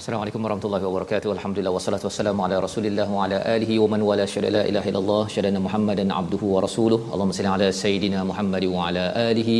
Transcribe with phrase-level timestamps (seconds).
[0.00, 1.30] Assalamualaikum warahmatullahi wabarakatuh.
[1.34, 5.24] Alhamdulillah wassalatu wassalamu ala Rasulillah wa ala alihi wa man wala syada la ilaha illallah
[5.34, 6.98] syadana Muhammadan abduhu wa rasuluh.
[7.12, 9.58] Allahumma salli ala sayidina Muhammad wa ala alihi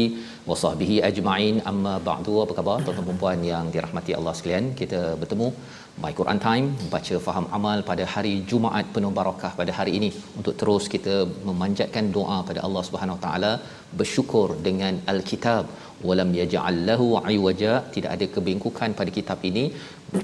[0.51, 1.59] wa sahbihi ajma'in.
[1.73, 2.37] Amma ba'du.
[2.45, 4.73] Apa khabar tuan-tuan dan puan yang dirahmati Allah sekalian?
[4.81, 5.49] Kita bertemu
[6.05, 10.55] My Quran Time baca faham amal pada hari Jumaat penuh barakah pada hari ini untuk
[10.61, 11.17] terus kita
[11.49, 13.53] memanjatkan doa pada Allah Subhanahu Wa Taala
[14.01, 15.65] bersyukur dengan al-kitab
[16.09, 19.65] walam yaj'al lahu iwaja tidak ada kebengkukan pada kitab ini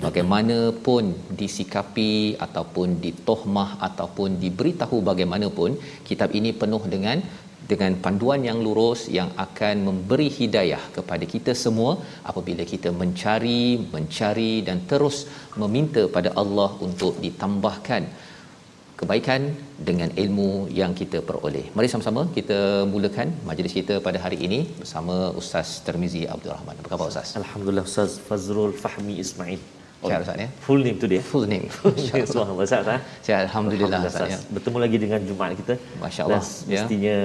[0.04, 1.04] bagaimanapun
[1.40, 2.12] disikapi
[2.46, 5.72] ataupun ditohmah ataupun diberitahu bagaimanapun
[6.08, 7.18] kitab ini penuh dengan
[7.70, 11.92] dengan panduan yang lurus yang akan memberi hidayah kepada kita semua
[12.30, 13.62] apabila kita mencari
[13.94, 15.18] mencari dan terus
[15.62, 18.04] meminta pada Allah untuk ditambahkan
[19.00, 19.42] kebaikan
[19.88, 20.50] dengan ilmu
[20.80, 21.64] yang kita peroleh.
[21.76, 22.58] Mari sama-sama kita
[22.92, 26.78] mulakan majlis kita pada hari ini bersama Ustaz Termizi Abdul Rahman.
[26.80, 27.34] Apa khabar Ustaz?
[27.42, 30.48] Alhamdulillah Ustaz Fazrul Fahmi Ismail Sihat Ustaz ya?
[30.64, 31.66] Full name tu dia Full name.
[32.30, 32.96] Subhanallah Ustaz ha?
[33.26, 34.38] Sihat Alhamdulillah Ustaz ya.
[34.54, 37.16] Bertemu lagi dengan Jumaat kita Masya-Allah Dan mestinya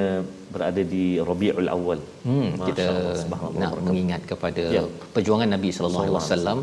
[0.53, 1.99] berada di Rabiul Awal.
[2.27, 3.83] Hmm, Masya kita Allah, nak barakallah.
[3.87, 4.83] mengingat kepada Ya.
[5.15, 6.57] perjuangan Nabi sallallahu alaihi wasallam.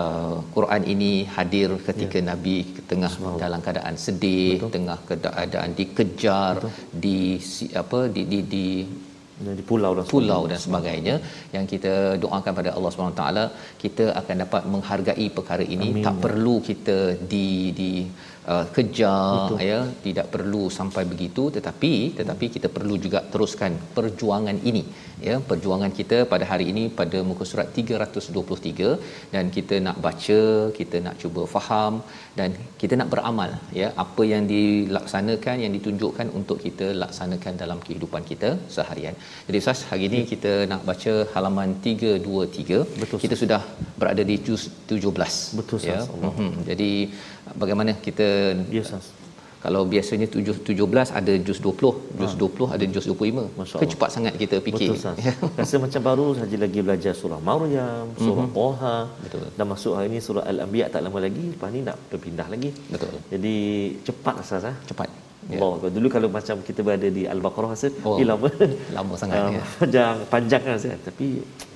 [0.00, 2.26] Uh, Quran ini hadir ketika Ya.
[2.30, 2.56] Nabi
[2.90, 3.12] tengah
[3.44, 6.54] dalam keadaan sedih, tengah keadaan dikejar,
[7.04, 7.18] di
[7.52, 9.11] si- apa di di di Dan
[9.60, 11.14] di pulau dan pulau dan sebagainya.
[11.54, 11.92] yang kita
[12.24, 13.44] doakan pada Allah Subhanahu taala
[13.82, 15.88] kita akan dapat menghargai perkara ini.
[15.92, 16.04] Amin.
[16.06, 16.98] tak perlu kita
[17.32, 17.46] di
[17.80, 17.90] di
[18.52, 19.80] uh, kejar ya.
[20.06, 21.44] Tidak perlu sampai begitu.
[21.56, 24.84] Tetapi tetapi kita perlu juga teruskan perjuangan ini
[25.28, 28.90] ya perjuangan kita pada hari ini pada muka surat 323
[29.34, 30.40] dan kita nak baca
[30.78, 31.94] kita nak cuba faham
[32.38, 32.50] dan
[32.80, 33.50] kita nak beramal
[33.80, 39.16] ya apa yang dilaksanakan yang ditunjukkan untuk kita laksanakan dalam kehidupan kita seharian.
[39.46, 42.80] Jadi Ustaz hari ini kita nak baca halaman 323.
[43.02, 43.62] Betul, kita sudah
[44.02, 45.40] berada di juz 17.
[45.60, 45.98] Betul, ya.
[45.98, 46.12] Ustaz.
[46.14, 46.32] Allah.
[46.44, 46.62] Mhm.
[46.70, 46.90] Jadi
[47.64, 48.28] bagaimana kita
[48.76, 49.21] Ya Ustaz.
[49.62, 53.46] Kalau biasanya 7 17 ada juz 20, juz 20 ada juz 25.
[53.58, 54.90] Masya Ke cepat sangat kita fikir.
[54.90, 55.16] Betul Ustaz.
[55.58, 58.58] Rasa macam baru saja lagi belajar surah Maryam, surah mm-hmm.
[58.58, 58.96] Toha.
[59.22, 59.46] Betul.
[59.54, 61.44] Dan masuk hari ini surah Al-Anbiya tak lama lagi.
[61.54, 62.70] Lepas ni nak berpindah lagi.
[62.90, 63.14] Betul.
[63.30, 63.56] Jadi
[64.02, 64.76] cepat Ustaz ah.
[64.90, 65.08] Cepat.
[65.50, 65.58] Ya.
[65.58, 65.90] Allah Akbar.
[65.96, 68.48] Dulu kalau macam kita berada di Al-Baqarah rasa Oh, eh, lama.
[68.96, 69.62] lama sangat, Ah, ya.
[69.82, 71.00] Panjang, panjang kan Ustaz.
[71.08, 71.26] Tapi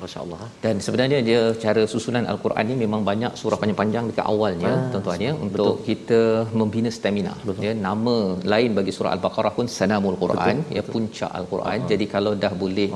[0.03, 0.39] masya-Allah.
[0.47, 0.51] ah.
[0.65, 5.19] Dan sebenarnya dia cara susunan al-Quran ni memang banyak surah panjang-panjang dekat awalnya Ah, tuan-tuan
[5.29, 6.21] ya untuk kita
[6.61, 7.33] membina stamina.
[7.67, 8.17] Ya nama
[8.55, 11.79] lain bagi surah al-Baqarah pun Sanamul Quran ya puncak al-Quran.
[11.83, 12.89] Ah, Jadi kalau dah boleh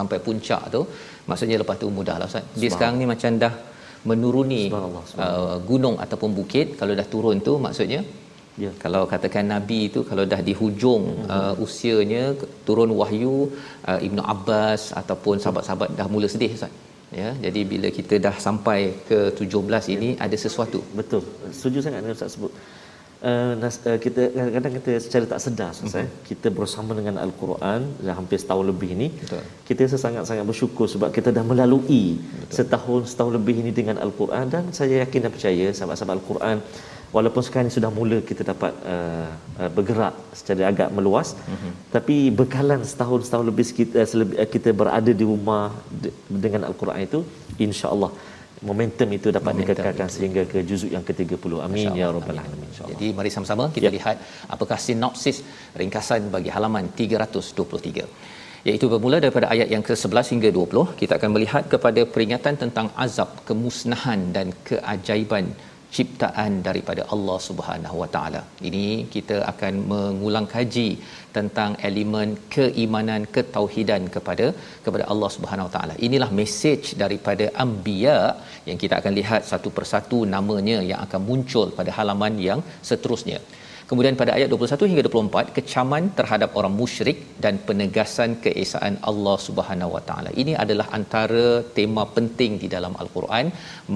[0.00, 0.82] sampai puncak tu
[1.30, 2.44] maksudnya lepas tu mudahlah Ustaz.
[2.60, 3.54] Dia sekarang ni macam dah
[4.10, 8.00] menuruni Subhanallah, uh, gunung ataupun bukit kalau dah turun tu maksudnya
[8.64, 8.70] Ya.
[8.82, 11.02] kalau katakan nabi itu kalau dah di hujung
[11.34, 12.22] uh, usianya
[12.66, 13.34] turun wahyu
[13.90, 16.72] uh, Ibnu Abbas ataupun sahabat-sahabat dah mula sedih Ustaz
[17.20, 21.22] ya jadi bila kita dah sampai ke 17 ini ada sesuatu Betul.
[21.58, 22.52] Setuju sangat dengan Ustaz sebut.
[23.28, 26.08] Uh, nas, uh, kita kadang-kadang kita secara tak sedar Ustaz mm-hmm.
[26.16, 29.44] eh, kita bersama dengan al-Quran dah hampir setahun lebih ni Betul.
[29.68, 32.56] kita sangat-sangat bersyukur sebab kita dah melalui Betul.
[32.58, 36.58] setahun setahun lebih ini dengan al-Quran dan saya yakin dan percaya sahabat-sahabat al-Quran
[37.16, 39.28] walaupun sekarang sudah mula kita dapat uh,
[39.60, 41.72] uh, bergerak secara agak meluas mm-hmm.
[41.96, 45.64] tapi bekalan setahun setahun lebih kita, selebih, uh, kita berada di rumah
[46.02, 46.10] de,
[46.44, 47.20] dengan al-Quran itu
[47.66, 48.10] insya-Allah
[48.68, 53.06] momentum itu dapat Momentum dikekalkan sehingga ke juzuk yang ke-30 amin ya rabbal alamin Jadi
[53.18, 53.94] mari sama-sama kita Ya.
[53.96, 54.16] lihat
[54.54, 55.38] apakah sinopsis
[55.80, 58.06] ringkasan bagi halaman 323.
[58.68, 63.30] Iaitu bermula daripada ayat yang ke-11 hingga 20, kita akan melihat kepada peringatan tentang azab,
[63.48, 65.46] kemusnahan dan keajaiban
[65.96, 68.40] ciptaan daripada Allah Subhanahu Wa Taala.
[68.68, 70.88] Ini kita akan mengulang kaji
[71.36, 74.46] tentang elemen keimanan ketauhidan kepada
[74.86, 75.94] kepada Allah Subhanahu Wa Taala.
[76.08, 78.18] Inilah mesej daripada anbiya
[78.68, 83.40] yang kita akan lihat satu persatu namanya yang akan muncul pada halaman yang seterusnya.
[83.90, 89.90] Kemudian pada ayat 21 hingga 24 kecaman terhadap orang musyrik dan penegasan keesaan Allah Subhanahu
[89.96, 90.30] Wa Taala.
[90.42, 91.44] Ini adalah antara
[91.76, 93.46] tema penting di dalam Al-Quran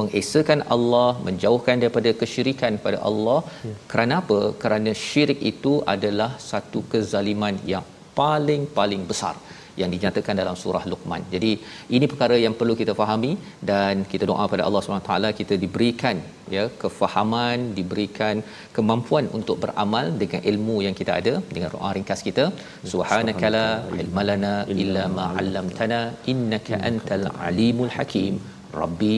[0.00, 3.38] mengesakan Allah, menjauhkan daripada kesyirikan pada Allah.
[3.70, 3.74] Ya.
[3.92, 4.40] Kerana apa?
[4.64, 7.86] Kerana syirik itu adalah satu kezaliman yang
[8.20, 9.34] paling-paling besar
[9.80, 11.22] yang dinyatakan dalam surah Luqman.
[11.34, 11.52] Jadi
[11.96, 13.32] ini perkara yang perlu kita fahami
[13.70, 16.18] dan kita doa pada Allah Subhanahu taala kita diberikan
[16.56, 18.36] ya kefahaman, diberikan
[18.76, 22.46] kemampuan untuk beramal dengan ilmu yang kita ada dengan doa ringkas kita.
[22.92, 23.66] Subhanakala
[24.04, 26.00] ilmalana illa ma 'allamtana
[26.34, 28.34] innaka antal alimul hakim.
[28.82, 29.16] Rabbi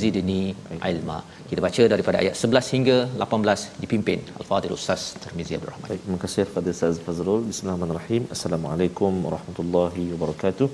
[0.00, 0.42] zidni
[0.90, 1.18] ilma.
[1.50, 2.96] Kita baca daripada ayat 11 hingga
[3.26, 5.88] 18 dipimpin Al-Fadhil Ustaz Tirmizi Abdul Rahman.
[5.90, 7.42] Baik, terima kasih kepada Ustaz Fazrul.
[7.50, 8.22] Bismillahirrahmanirrahim.
[8.36, 10.68] Assalamualaikum warahmatullahi wabarakatuh.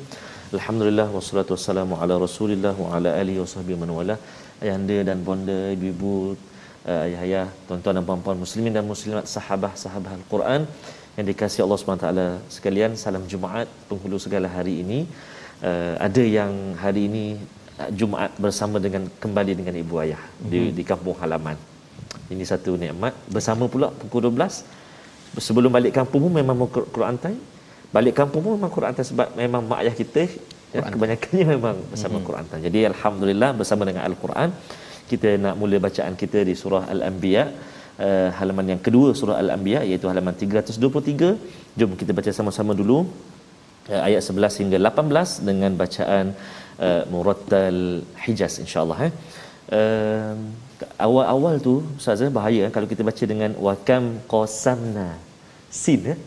[0.58, 4.16] Alhamdulillah wassalatu wassalamu ala Rasulillah wa ala alihi wasahbihi man wala.
[4.64, 6.14] Ayahanda dan bonda, ibu-ibu,
[6.90, 10.62] eh, ayah-ayah, tuan-tuan dan puan-puan muslimin dan muslimat sahabah-sahabah Al-Quran
[11.16, 12.08] yang dikasihi Allah SWT
[12.56, 15.00] sekalian, salam Jumaat penghulu segala hari ini.
[15.64, 16.52] Uh, ada yang
[16.82, 17.26] hari ini
[17.98, 20.50] Jumaat bersama dengan kembali dengan ibu ayah mm-hmm.
[20.50, 20.72] di mhm.
[20.78, 21.58] di kampung halaman.
[22.30, 27.40] Ini satu nikmat bersama pula pukul 12 sebelum balik kampung pun memang Quran time.
[27.90, 30.22] Balik kampung pun memang Quran time sebab memang mak ayah kita
[30.70, 32.28] ya, kebanyakannya memang bersama mm-hmm.
[32.30, 32.62] Quran time.
[32.68, 34.48] Jadi alhamdulillah bersama dengan Al-Quran
[35.10, 37.42] kita nak mula bacaan kita di surah Al-Anbiya
[37.98, 41.78] uh, halaman yang kedua surah Al-Anbiya iaitu halaman 323.
[41.78, 42.98] Jom kita baca sama-sama dulu
[43.90, 46.26] uh, ayat 11 hingga 18 dengan bacaan
[46.78, 49.12] uh, murattal hijaz insyaallah eh.
[49.76, 50.36] Uh,
[51.06, 55.08] awal-awal tu ustaz eh, bahaya eh, kalau kita baca dengan wakam qasamna.
[55.70, 56.18] Sin eh.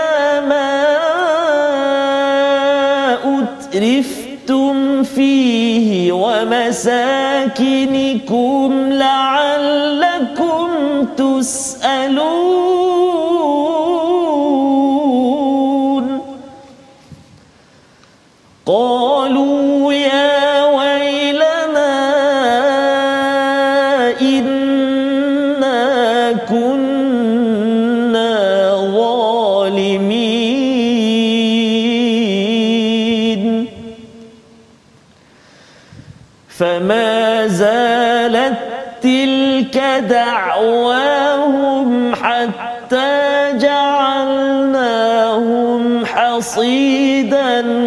[0.48, 0.86] ما
[3.24, 6.78] أترفتم فيه ومساكنكم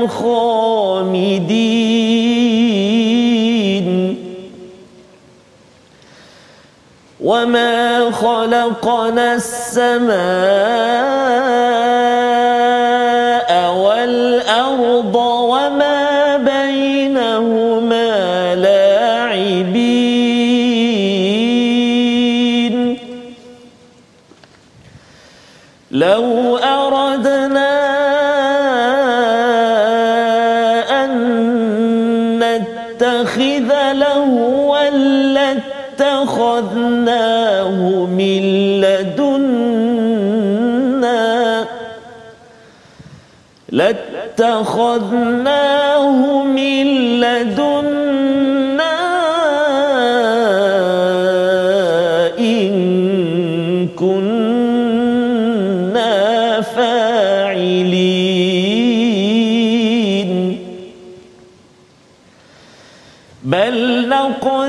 [0.08, 1.82] خامدين.
[7.22, 10.12] وما خلقنا السماء
[13.74, 15.16] والأرض
[33.60, 34.90] نتخذ لهوا
[36.00, 38.42] لاتخذناه من
[38.82, 40.32] لدنا
[43.70, 45.42] لاتخذناه
[46.44, 46.86] من
[47.20, 48.71] لدنا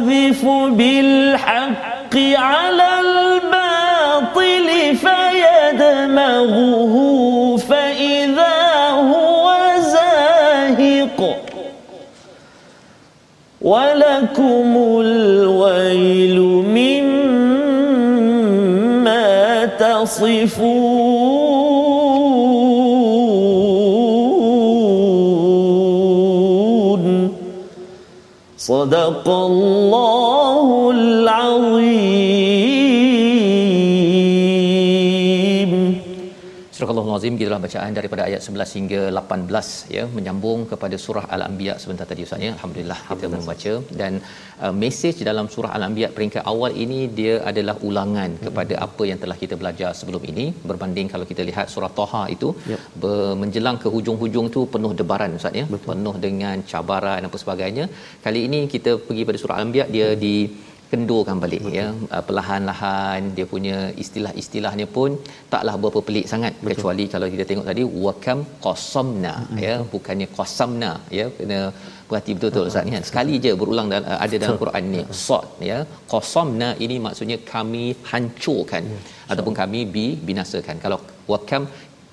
[0.03, 4.69] نقذف بالحق على الباطل
[5.77, 6.95] فيدمغه
[7.57, 11.37] فإذا هو زاهق
[13.63, 16.41] ولكم الويل
[16.77, 18.07] مما
[19.67, 20.92] تصفون.
[28.62, 32.11] صدق الله العظيم
[36.83, 42.07] Surah Al-Azim gitulah bacaan daripada ayat 11 hingga 18 ya menyambung kepada surah Al-Anbiya sebentar
[42.11, 42.51] tadi Ustaz ya.
[42.57, 44.12] Alhamdulillah kita membaca dan
[44.65, 48.43] uh, mesej dalam surah Al-Anbiya peringkat awal ini dia adalah ulangan hmm.
[48.47, 52.51] kepada apa yang telah kita belajar sebelum ini berbanding kalau kita lihat surah Taha itu
[52.73, 52.83] yep.
[53.05, 55.67] ber- menjelang ke hujung-hujung tu penuh debaran Ustaz ya.
[55.75, 55.89] Betul.
[55.93, 57.87] Penuh dengan cabaran dan apa sebagainya.
[58.27, 60.21] Kali ini kita pergi pada surah Al-Anbiya dia hmm.
[60.27, 60.37] di
[60.93, 61.77] kendurkan balik Betul.
[61.79, 65.11] ya uh, perlahan-lahan dia punya istilah-istilahnya pun
[65.53, 66.53] taklah berapa pelik sangat.
[66.59, 66.71] Betul.
[66.71, 69.61] kecuali kalau kita tengok tadi wakam qasamna hmm.
[69.67, 69.75] ya.
[69.95, 71.27] Bukannya qasamna ya.
[71.39, 71.61] Kena
[72.09, 73.05] perhati betul-betul Ustaz kan.
[73.11, 75.03] Sekali je berulang dalam, uh, ada dalam Quran ni.
[75.25, 75.79] Sad ya.
[76.13, 78.85] Qasamna ini maksudnya kami hancurkan.
[78.93, 79.03] Hmm.
[79.33, 80.77] ataupun kami bi binasakan.
[80.85, 80.99] Kalau
[81.33, 81.63] wakam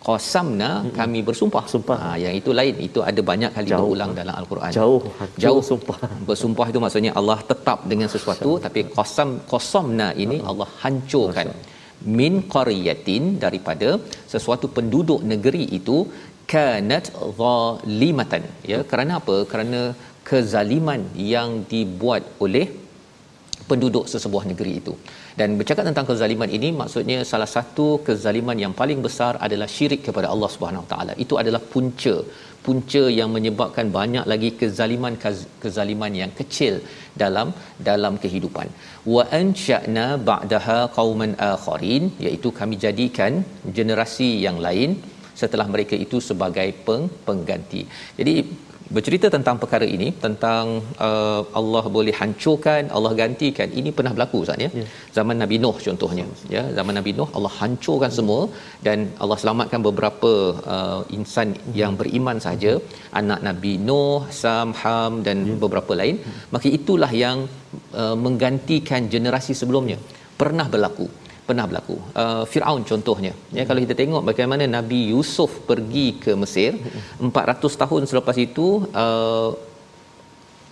[0.08, 0.96] qasamna mm-hmm.
[1.00, 1.64] kami bersumpah.
[1.74, 2.76] Sumpah ha, yang itu lain.
[2.88, 3.80] Itu ada banyak kali jauh.
[3.82, 4.72] berulang dalam al-Quran.
[4.80, 5.02] Jauh.
[5.46, 5.62] Jauh.
[5.72, 5.98] Sumpah
[6.30, 6.68] bersumpah.
[6.72, 8.64] Itu maksudnya Allah tetap dengan sesuatu Qasam.
[8.66, 10.50] tapi qasam qasamna ini uh-huh.
[10.54, 11.50] Allah hancurkan.
[11.52, 11.78] Qasam.
[12.20, 13.88] min qaryatin daripada
[14.34, 15.98] sesuatu penduduk negeri itu
[16.52, 17.06] kanat
[17.40, 18.44] zalimatan.
[18.72, 19.36] Ya kerana apa?
[19.52, 19.82] Kerana
[20.30, 21.02] kezaliman
[21.34, 22.66] yang dibuat oleh
[23.70, 24.94] penduduk sesebuah negeri itu
[25.40, 30.28] dan bercakap tentang kezaliman ini maksudnya salah satu kezaliman yang paling besar adalah syirik kepada
[30.34, 31.14] Allah Subhanahu taala.
[31.26, 32.16] Itu adalah punca.
[32.66, 35.14] Punca yang menyebabkan banyak lagi kezaliman
[35.64, 36.74] kezaliman yang kecil
[37.22, 37.48] dalam
[37.90, 38.68] dalam kehidupan.
[39.14, 43.34] Wa ansha'na ba'daha qauman akharin iaitu kami jadikan
[43.78, 44.92] generasi yang lain
[45.42, 47.82] setelah mereka itu sebagai peng, pengganti.
[48.20, 48.36] Jadi
[48.96, 50.66] bercerita tentang perkara ini tentang
[51.08, 53.70] uh, Allah boleh hancurkan Allah gantikan.
[53.80, 54.70] Ini pernah berlaku Ustaz ya?
[54.80, 54.90] Yeah.
[55.18, 56.64] zaman Nabi Nuh contohnya ya?
[56.78, 58.42] Zaman Nabi Nuh Allah hancurkan semua
[58.88, 60.32] dan Allah selamatkan beberapa
[60.76, 61.50] uh, insan
[61.82, 62.74] yang beriman saja.
[63.22, 65.60] Anak Nabi Nuh Sam Ham dan yeah.
[65.64, 66.18] beberapa lain.
[66.56, 67.40] Maka itulah yang
[68.02, 70.00] uh, menggantikan generasi sebelumnya.
[70.42, 71.08] Pernah berlaku
[71.50, 71.96] pernah berlaku.
[72.24, 73.34] Uh, Firaun contohnya.
[73.58, 76.72] Ya kalau kita tengok bagaimana Nabi Yusuf pergi ke Mesir
[77.30, 78.68] 400 tahun selepas itu
[79.04, 79.50] uh,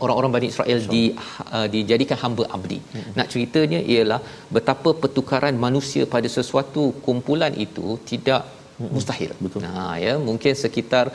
[0.03, 1.03] orang-orang Bani Israel di
[1.55, 2.79] uh, dijadikan hamba abdi.
[3.17, 4.19] Nak ceritanya ialah
[4.57, 8.43] betapa pertukaran manusia pada sesuatu kumpulan itu tidak
[8.96, 9.31] mustahil.
[9.43, 9.62] Betul.
[9.65, 11.05] Nah ya mungkin sekitar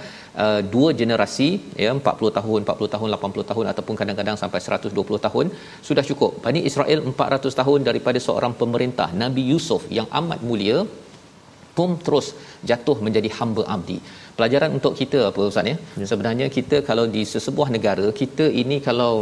[0.45, 1.49] uh, dua generasi
[1.85, 5.47] ya 40 tahun 40 tahun 80 tahun ataupun kadang-kadang sampai 120 tahun
[5.89, 6.33] sudah cukup.
[6.47, 10.79] Bani Israel 400 tahun daripada seorang pemerintah Nabi Yusuf yang amat mulia
[11.77, 12.27] pun terus
[12.71, 13.99] jatuh menjadi hamba abdi.
[14.37, 15.77] Pelajaran untuk kita apa ustaz ya?
[16.01, 16.07] ya.
[16.11, 19.13] Sebenarnya kita kalau di sesebuah negara, kita ini kalau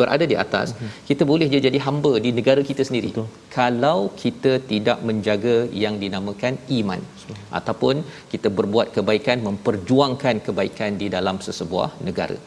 [0.00, 0.92] berada di atas, uh-huh.
[1.08, 3.10] kita boleh je jadi hamba di negara kita sendiri.
[3.12, 3.28] Betul.
[3.58, 7.36] Kalau kita tidak menjaga yang dinamakan iman Betul.
[7.58, 7.94] ataupun
[8.32, 12.38] kita berbuat kebaikan, memperjuangkan kebaikan di dalam sesebuah negara.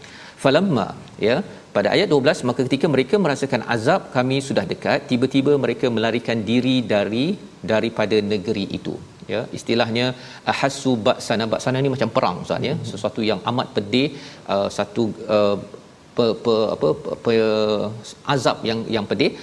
[0.44, 0.86] Falamma
[1.28, 1.36] ya
[1.76, 6.76] pada ayat 12 maka ketika mereka merasakan azab kami sudah dekat tiba-tiba mereka melarikan diri
[6.94, 7.26] dari
[7.72, 8.94] daripada negeri itu
[9.34, 10.06] ya istilahnya
[10.54, 14.08] ahassu ba'sana ba'sana ni macam perang ustaz ya sesuatu yang amat pedih
[14.54, 15.04] uh, satu
[15.38, 15.58] uh,
[16.18, 17.34] pe, pe, apa pe, pe,
[18.36, 19.34] azab yang yang pedih.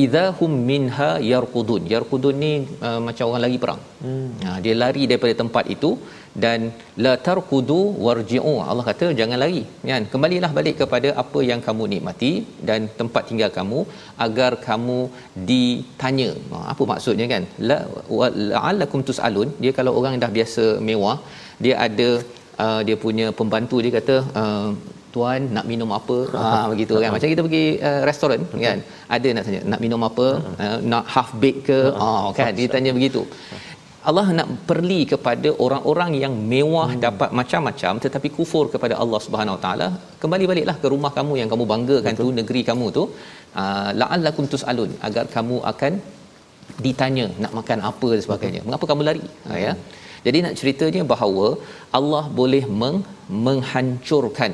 [0.00, 1.82] Idza hum minha yarqudun.
[1.92, 2.52] Yarqudun ni
[2.86, 3.80] uh, macam orang lagi perang.
[4.04, 4.30] Hmm.
[4.44, 5.90] ha, dia lari daripada tempat itu
[6.44, 6.60] dan
[7.04, 8.54] la tarqudu warji'u.
[8.70, 9.62] Allah kata jangan lari.
[9.90, 10.04] Kan?
[10.12, 12.32] Kembalilah balik kepada apa yang kamu nikmati
[12.70, 13.80] dan tempat tinggal kamu
[14.26, 14.98] agar kamu
[15.50, 16.28] ditanya.
[16.54, 17.44] Ha, apa maksudnya kan?
[17.70, 17.78] La
[18.50, 19.50] la'allakum tusalun.
[19.62, 21.18] Dia kalau orang dah biasa mewah
[21.64, 22.08] dia ada
[22.64, 24.70] uh, dia punya pembantu dia kata uh,
[25.14, 26.18] tuan nak minum apa?
[26.34, 27.10] Ha begitu kan.
[27.14, 28.80] Macam kita pergi uh, restoran kan.
[29.16, 30.26] Ada nak tanya nak minum apa?
[30.64, 31.80] Uh, nak half bake ke?
[32.06, 32.52] Oh kan.
[32.58, 33.22] Dia tanya begitu.
[34.10, 37.00] Allah nak perli kepada orang-orang yang mewah hmm.
[37.04, 39.86] dapat macam-macam tetapi kufur kepada Allah Subhanahu Wa Taala
[40.22, 42.28] kembali baliklah ke rumah kamu yang kamu banggakan Betul.
[42.32, 43.04] tu negeri kamu tu.
[43.62, 45.94] Uh, la'allakum tusalun agar kamu akan
[46.84, 48.60] ditanya nak makan apa dan sebagainya.
[48.66, 49.24] Mengapa kamu lari?
[49.48, 49.72] Ha, ya.
[50.26, 51.46] Jadi nak ceritanya bahawa
[51.98, 52.98] Allah boleh meng,
[53.46, 54.52] menghancurkan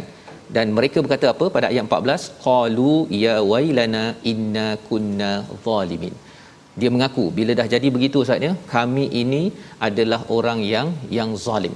[0.57, 1.47] dan mereka berkata apa?
[1.57, 5.33] Pada ayat 14 qalu ya wailana inna kunna
[5.67, 6.15] zalimin.
[6.81, 9.43] Dia mengaku bila dah jadi begitu saatnya kami ini
[9.89, 10.89] adalah orang yang
[11.19, 11.75] yang zalim.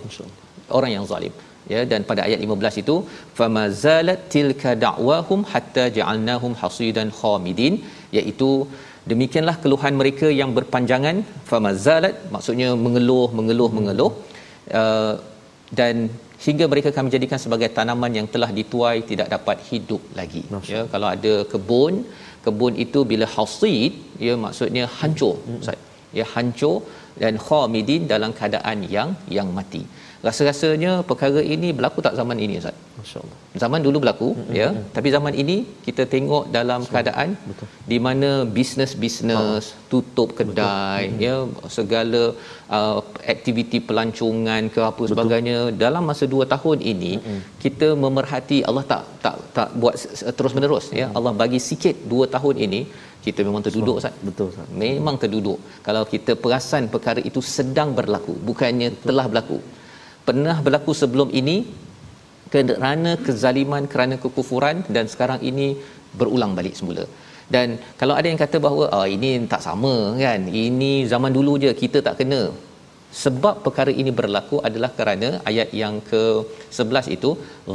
[0.79, 1.35] Orang yang zalim
[1.73, 1.81] ya.
[1.91, 2.97] Dan pada ayat 15 itu
[3.39, 7.77] famazalat tilka da'wahum hatta ja'alnahum hasidan khamidin.
[8.19, 8.51] Iaitu
[9.13, 11.19] demikianlah keluhan mereka yang berpanjangan.
[11.53, 14.13] Famazalat maksudnya mengeluh mengeluh mengeluh.
[14.81, 15.15] Uh,
[15.79, 15.95] dan
[16.47, 20.43] hingga mereka kami jadikan sebagai tanaman yang telah dituai tidak dapat hidup lagi.
[20.55, 20.73] Masya.
[20.75, 21.95] ya kalau ada kebun
[22.45, 23.93] kebun itu bila hasid
[24.27, 25.79] ya maksudnya hancur Ustaz
[26.19, 26.77] ya hancur
[27.23, 29.83] dan khamidin dalam keadaan yang yang mati
[30.27, 34.57] rasa-rasanya perkara ini berlaku tak zaman ini Ustaz masyaallah zaman dulu berlaku mm-hmm.
[34.61, 36.93] ya tapi zaman ini kita tengok dalam Betul.
[36.95, 37.69] keadaan Betul.
[37.93, 39.79] di mana bisnes-bisnes ha.
[39.93, 41.25] tutup kedai Betul.
[41.27, 41.35] ya
[41.77, 42.23] segala
[42.79, 42.99] uh,
[43.35, 45.11] aktiviti pelancongan ke apa Betul.
[45.13, 47.41] sebagainya dalam masa 2 tahun ini mm-hmm.
[47.65, 49.97] kita memerhati Allah tak tak tak buat
[50.39, 51.19] terus menerus ya mm-hmm.
[51.21, 52.83] Allah bagi sikit 2 tahun ini
[53.25, 54.17] kita memang terduduk Ustaz.
[54.29, 54.67] Betul Ustaz.
[54.83, 55.59] Memang terduduk.
[55.87, 59.07] Kalau kita perasan perkara itu sedang berlaku, bukannya Betul.
[59.09, 59.59] telah berlaku.
[60.29, 61.57] Pernah berlaku sebelum ini
[62.53, 65.67] kerana kezaliman, kerana kekufuran dan sekarang ini
[66.19, 67.05] berulang balik semula.
[67.55, 67.69] Dan
[68.01, 72.01] kalau ada yang kata bahawa oh, ini tak sama kan, ini zaman dulu je kita
[72.07, 72.43] tak kena.
[73.23, 77.31] Sebab perkara ini berlaku adalah kerana ayat yang ke-11 itu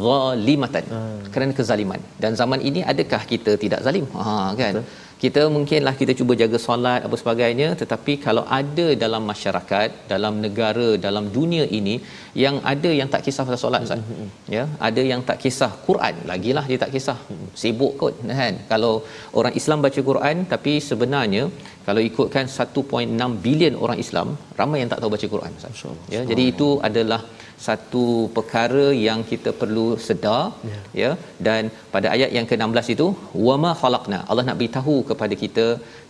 [0.05, 0.85] zalimatan.
[0.95, 1.19] Hmm.
[1.33, 2.01] Kerana kezaliman.
[2.23, 4.07] Dan zaman ini adakah kita tidak zalim?
[4.23, 4.73] Ha kan.
[4.75, 10.33] Betul kita mungkinlah kita cuba jaga solat apa sebagainya tetapi kalau ada dalam masyarakat dalam
[10.45, 11.95] negara dalam dunia ini
[12.43, 14.29] yang ada yang tak kisah pasal solat Ustaz mm-hmm.
[14.55, 17.49] ya ada yang tak kisah Quran lagilah dia tak kisah mm-hmm.
[17.63, 18.93] sibuk kot kan kalau
[19.41, 21.43] orang Islam baca Quran tapi sebenarnya
[21.87, 24.29] kalau ikutkan 1.6 bilion orang Islam
[24.61, 25.83] ramai yang tak tahu baca Quran Ustaz
[26.15, 27.21] ya jadi itu adalah
[27.65, 31.11] satu perkara yang kita perlu sedar ya, ya.
[31.47, 31.61] Dan
[31.93, 33.07] pada ayat yang ke-16 itu
[33.47, 34.19] wama khalaqna.
[34.29, 35.65] Allah nak beritahu kepada kita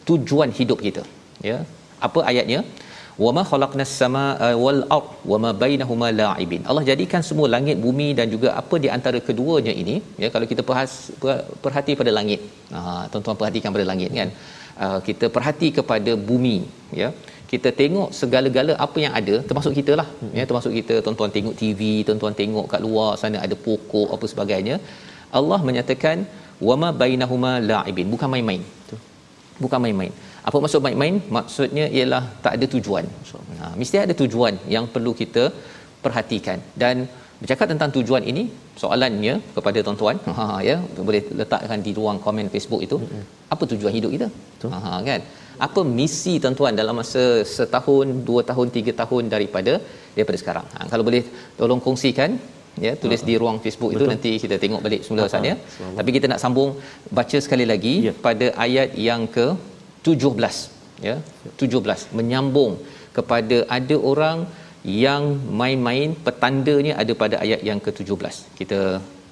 [0.10, 1.04] tujuan hidup kita
[1.50, 1.58] ya.
[2.08, 2.62] Apa ayatnya?
[3.24, 6.62] Wama khalaqnas samaa wal ard wama bainahuma la'ibin.
[6.70, 10.30] Allah jadikan semua langit bumi dan juga apa di antara keduanya ini ya.
[10.36, 10.94] Kalau kita perhas,
[11.66, 12.42] perhati pada langit.
[12.76, 14.32] Ha tuan-tuan perhatikan pada langit kan.
[14.86, 16.58] Uh, kita perhati kepada bumi
[17.02, 17.10] ya
[17.52, 20.08] kita tengok segala-gala apa yang ada termasuk kita lah.
[20.22, 20.34] Hmm.
[20.40, 24.76] ya termasuk kita tuan-tuan tengok TV tuan-tuan tengok kat luar sana ada pokok apa sebagainya.
[25.40, 26.18] Allah menyatakan
[26.68, 28.08] wama bainahuma la'ibin.
[28.14, 28.62] Bukan main-main.
[29.64, 30.14] Bukan main-main.
[30.50, 31.16] Apa maksud main-main?
[31.38, 33.06] Maksudnya ialah tak ada tujuan.
[33.62, 35.44] Ha, mesti ada tujuan yang perlu kita
[36.06, 36.60] perhatikan.
[36.84, 36.96] Dan
[37.42, 38.44] bercakap tentang tujuan ini
[38.82, 40.76] soalannya kepada tuan-tuan ha ya
[41.08, 42.98] boleh letakkan di ruang komen Facebook itu.
[43.04, 43.26] Hmm.
[43.54, 44.28] apa tujuan hidup kita?
[44.74, 45.22] Ha kan
[45.67, 47.24] apa misi tuan-tuan dalam masa
[47.56, 49.74] setahun, dua tahun, tiga tahun daripada
[50.15, 50.65] daripada sekarang.
[50.76, 51.24] Ha, kalau boleh
[51.60, 52.32] tolong kongsikan
[52.86, 54.02] ya tulis di ruang Facebook Betul.
[54.06, 55.56] itu nanti kita tengok balik semula Ustaz ya.
[56.00, 56.72] Tapi kita nak sambung
[57.19, 58.13] baca sekali lagi ya.
[58.28, 59.48] pada ayat yang ke
[60.12, 61.15] 17 ya.
[61.65, 62.74] 17 menyambung
[63.17, 64.39] kepada ada orang
[65.04, 65.24] yang
[65.62, 68.36] main-main petandanya ada pada ayat yang ke-17.
[68.60, 68.80] Kita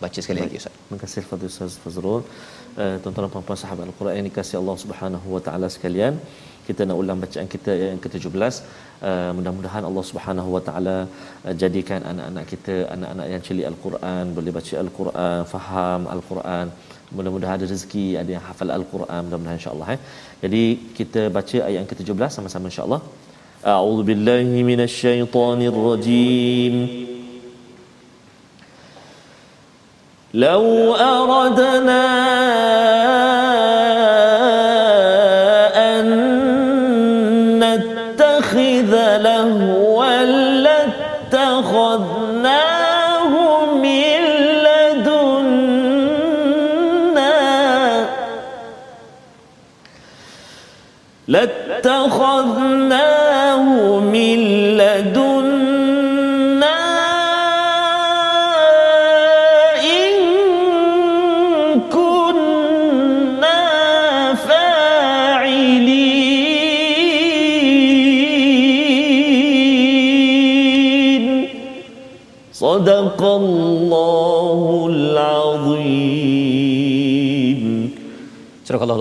[0.03, 0.47] baca sekali Baik.
[0.47, 0.73] lagi Ustaz.
[0.79, 2.21] Terima kasih Fadil Ustaz Fazrul.
[2.83, 6.13] Uh, tuan-tuan dan puan-puan sahabat Al-Quran yang dikasihi Allah Subhanahu wa taala sekalian.
[6.67, 8.35] Kita nak ulang bacaan kita yang ke-17.
[8.37, 8.51] Uh,
[9.09, 10.95] eh, mudah-mudahan Allah Subhanahu wa taala
[11.45, 16.65] uh, jadikan anak-anak kita anak-anak yang cili Al-Quran, boleh baca Al-Quran, faham Al-Quran.
[17.17, 19.99] Mudah-mudahan ada rezeki, ada yang hafal Al-Quran, mudah-mudahan insya-Allah eh.
[20.43, 20.63] Jadi
[20.99, 23.01] kita baca ayat yang ke-17 sama-sama insya-Allah.
[23.75, 27.06] A'udzu billahi minasyaitonir rajim.
[30.33, 32.07] لو أردنا
[35.75, 36.07] أن
[37.59, 40.25] نتخذ لهوا
[41.31, 42.05] لاتخذناه
[43.75, 44.21] من
[44.63, 45.67] لدنا.
[51.27, 52.79] لاتخذناه
[53.99, 54.56] من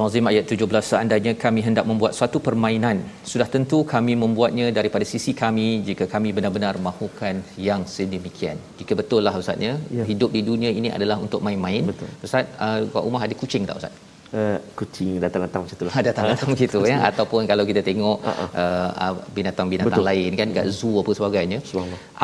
[0.07, 2.97] Surah Al-Azim ayat 17 seandainya kami hendak membuat suatu permainan
[3.31, 7.37] sudah tentu kami membuatnya daripada sisi kami jika kami benar-benar mahukan
[7.69, 10.05] yang sedemikian jika betul lah ustaznya ya.
[10.11, 12.09] hidup di dunia ini adalah untuk main-main betul.
[12.27, 13.95] ustaz uh, kat rumah ada kucing tak ustaz
[14.33, 15.93] uh, kucing datang-datang macam itulah.
[15.95, 18.19] Ha, datang-datang begitu ya ataupun kalau kita tengok
[18.63, 20.09] uh, binatang-binatang Betul.
[20.11, 21.59] lain kan kat zoo apa sebagainya.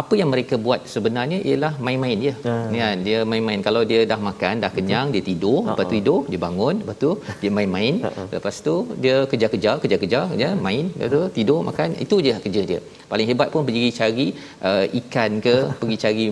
[0.03, 2.33] Apa yang mereka buat sebenarnya ialah main-main je.
[2.49, 2.67] Ah.
[2.81, 3.61] Ya, dia main-main.
[3.69, 7.11] Kalau dia dah makan, dah kenyang, dia tidur, lepas tu tidur, dia bangun, lepas tu
[7.43, 7.95] dia main-main,
[8.35, 12.81] lepas tu dia kejar-kejar, kejar-kejar, ya, main, lepas tu tidur, makan, itu je kerja dia.
[13.13, 14.27] Paling hebat pun pergi cari
[14.69, 16.27] uh, ikan ke, pergi cari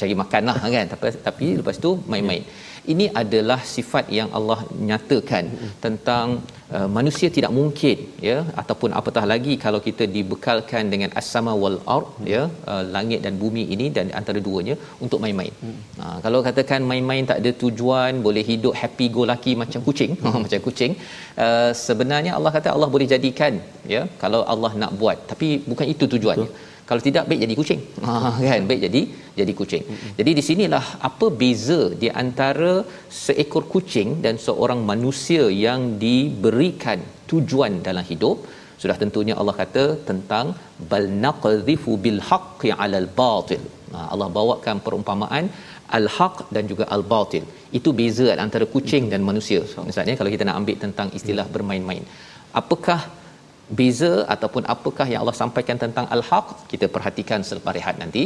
[0.00, 2.42] cari makan lah kan tapi, tapi lepas tu main-main
[2.92, 5.44] ini adalah sifat yang Allah nyatakan
[5.84, 6.26] tentang
[6.76, 12.08] uh, manusia tidak mungkin ya ataupun apatah lagi kalau kita dibekalkan dengan as-sama wal ard
[12.34, 12.42] ya
[12.72, 15.54] uh, langit dan bumi ini dan antara duanya untuk main-main.
[16.00, 20.12] Ha, kalau katakan main-main tak ada tujuan boleh hidup happy go lucky macam kucing
[20.44, 20.94] macam kucing
[21.46, 23.54] uh, sebenarnya Allah kata Allah boleh jadikan
[23.94, 26.50] ya kalau Allah nak buat tapi bukan itu tujuannya.
[26.52, 27.80] Betul kalau tidak baik jadi kucing.
[28.06, 28.14] Ha
[28.48, 28.62] kan?
[28.70, 29.00] Baik jadi
[29.38, 29.84] jadi kucing.
[30.18, 32.72] Jadi di sinilah apa beza di antara
[33.22, 38.38] seekor kucing dan seorang manusia yang diberikan tujuan dalam hidup?
[38.82, 40.46] Sudah tentunya Allah kata tentang
[40.90, 43.62] bal naqdhifu bil haqqi 'alal batil.
[43.94, 45.46] Ha, Allah bawakan perumpamaan
[45.96, 47.44] al-haq dan juga al-batil
[47.78, 49.60] itu beza antara kucing dan manusia.
[49.90, 52.04] Misalnya kalau kita nak ambil tentang istilah bermain-main
[52.60, 53.00] apakah
[53.78, 58.24] beza ataupun apakah yang Allah sampaikan tentang al-haq kita perhatikan selepas rehat nanti.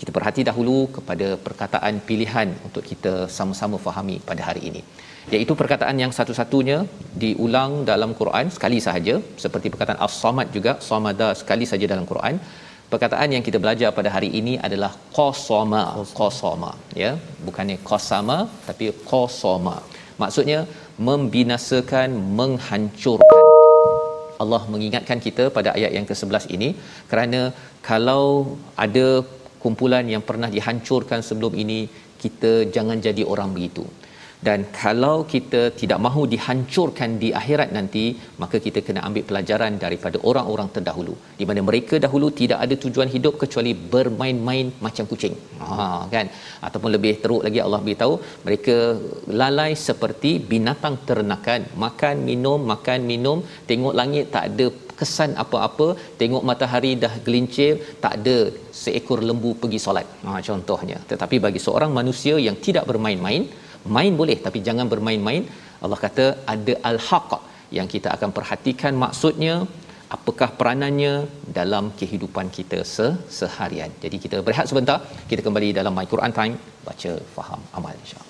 [0.00, 4.82] Kita perhati dahulu kepada perkataan pilihan untuk kita sama-sama fahami pada hari ini.
[5.34, 6.76] Iaitu perkataan yang satu-satunya
[7.22, 12.36] diulang dalam Quran sekali sahaja seperti perkataan as-samad juga samada sekali saja dalam Quran.
[12.92, 15.82] Perkataan yang kita belajar pada hari ini adalah qasama
[16.20, 16.70] qasama
[17.02, 17.12] ya.
[17.46, 19.76] Bukannya qasama tapi qasama.
[20.22, 20.60] Maksudnya
[21.08, 23.42] membinasakan menghancurkan
[24.42, 26.68] Allah mengingatkan kita pada ayat yang ke-11 ini
[27.10, 27.40] kerana
[27.90, 28.26] kalau
[28.84, 29.06] ada
[29.62, 31.78] kumpulan yang pernah dihancurkan sebelum ini
[32.22, 33.84] kita jangan jadi orang begitu
[34.46, 38.04] dan kalau kita tidak mahu dihancurkan di akhirat nanti
[38.42, 43.10] maka kita kena ambil pelajaran daripada orang-orang terdahulu di mana mereka dahulu tidak ada tujuan
[43.14, 45.34] hidup kecuali bermain-main macam kucing.
[45.60, 45.76] Ha
[46.14, 46.28] kan?
[46.66, 48.14] Ataupun lebih teruk lagi Allah beritahu
[48.46, 48.76] mereka
[49.42, 51.62] lalai seperti binatang ternakan.
[51.84, 53.38] Makan minum makan minum.
[53.70, 54.66] Tengok langit tak ada
[55.00, 55.88] kesan apa-apa.
[56.20, 57.72] Tengok matahari dah gelincir
[58.04, 58.38] tak ada
[58.82, 60.08] seekor lembu pergi solat.
[60.26, 60.98] Ha contohnya.
[61.12, 63.44] Tetapi bagi seorang manusia yang tidak bermain-main
[63.96, 65.42] main boleh tapi jangan bermain-main.
[65.84, 67.30] Allah kata ada al-haq
[67.78, 69.54] yang kita akan perhatikan maksudnya
[70.16, 71.14] apakah peranannya
[71.58, 73.90] dalam kehidupan kita se- seharian.
[74.04, 74.98] Jadi kita berehat sebentar
[75.32, 76.56] kita kembali dalam my Quran time
[76.88, 78.25] baca faham amal insyaallah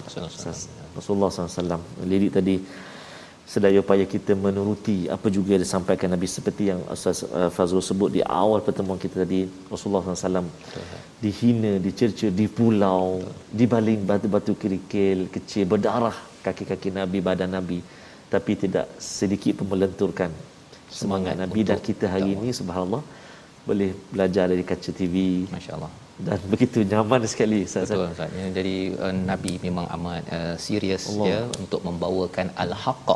[0.00, 0.96] wasallam.
[0.96, 2.56] Rasulullah SAW lirik tadi
[3.52, 8.10] sedaya upaya kita menuruti apa juga yang disampaikan Nabi seperti yang Ustaz uh, Fazrul sebut
[8.16, 9.40] di awal pertemuan kita tadi
[9.72, 10.46] Rasulullah SAW
[11.24, 13.20] dihina, dicerca, dipulau,
[13.60, 17.80] dibaling batu-batu kerikil kecil berdarah kaki-kaki Nabi, badan Nabi
[18.32, 20.32] tapi tidak sedikit pun melenturkan
[20.88, 21.60] semangat Nabi.
[21.68, 23.02] Dan kita hari ini subhanallah
[23.68, 27.86] boleh belajar dari kaca TV masya-Allah dan begitu nyaman sekali Ustaz.
[27.90, 28.30] Betul Ustaz.
[28.40, 33.08] Ya, jadi uh, Nabi memang amat uh, serius ya untuk membawakan al-haq,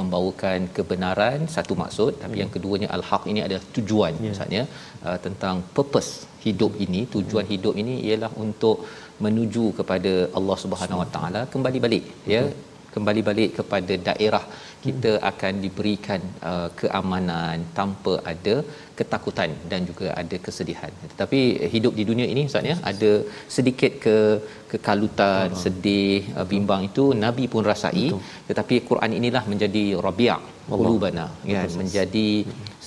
[0.00, 2.12] membawakan kebenaran satu maksud.
[2.24, 4.12] Tapi yang keduanya al-haq ini adalah tujuan
[4.58, 4.64] Ya.
[5.06, 6.12] uh, tentang purpose
[6.46, 8.78] hidup ini, tujuan hidup ini ialah untuk
[9.24, 12.42] menuju kepada Allah Subhanahu Wa Taala kembali balik ya
[12.94, 14.44] kembali balik kepada daerah.
[14.84, 18.54] Kita akan diberikan uh, keamanan tanpa ada
[18.98, 20.92] ketakutan dan juga ada kesedihan.
[21.12, 21.40] Tetapi
[21.74, 23.12] hidup di dunia ini Ustaz ya ada
[23.56, 24.16] sedikit ke
[24.72, 28.06] kekalutan, sedih, uh, bimbang itu Nabi pun rasai.
[28.50, 30.30] Tetapi Quran inilah menjadi rabi'
[30.70, 31.26] qulubana.
[31.54, 32.28] Kan menjadi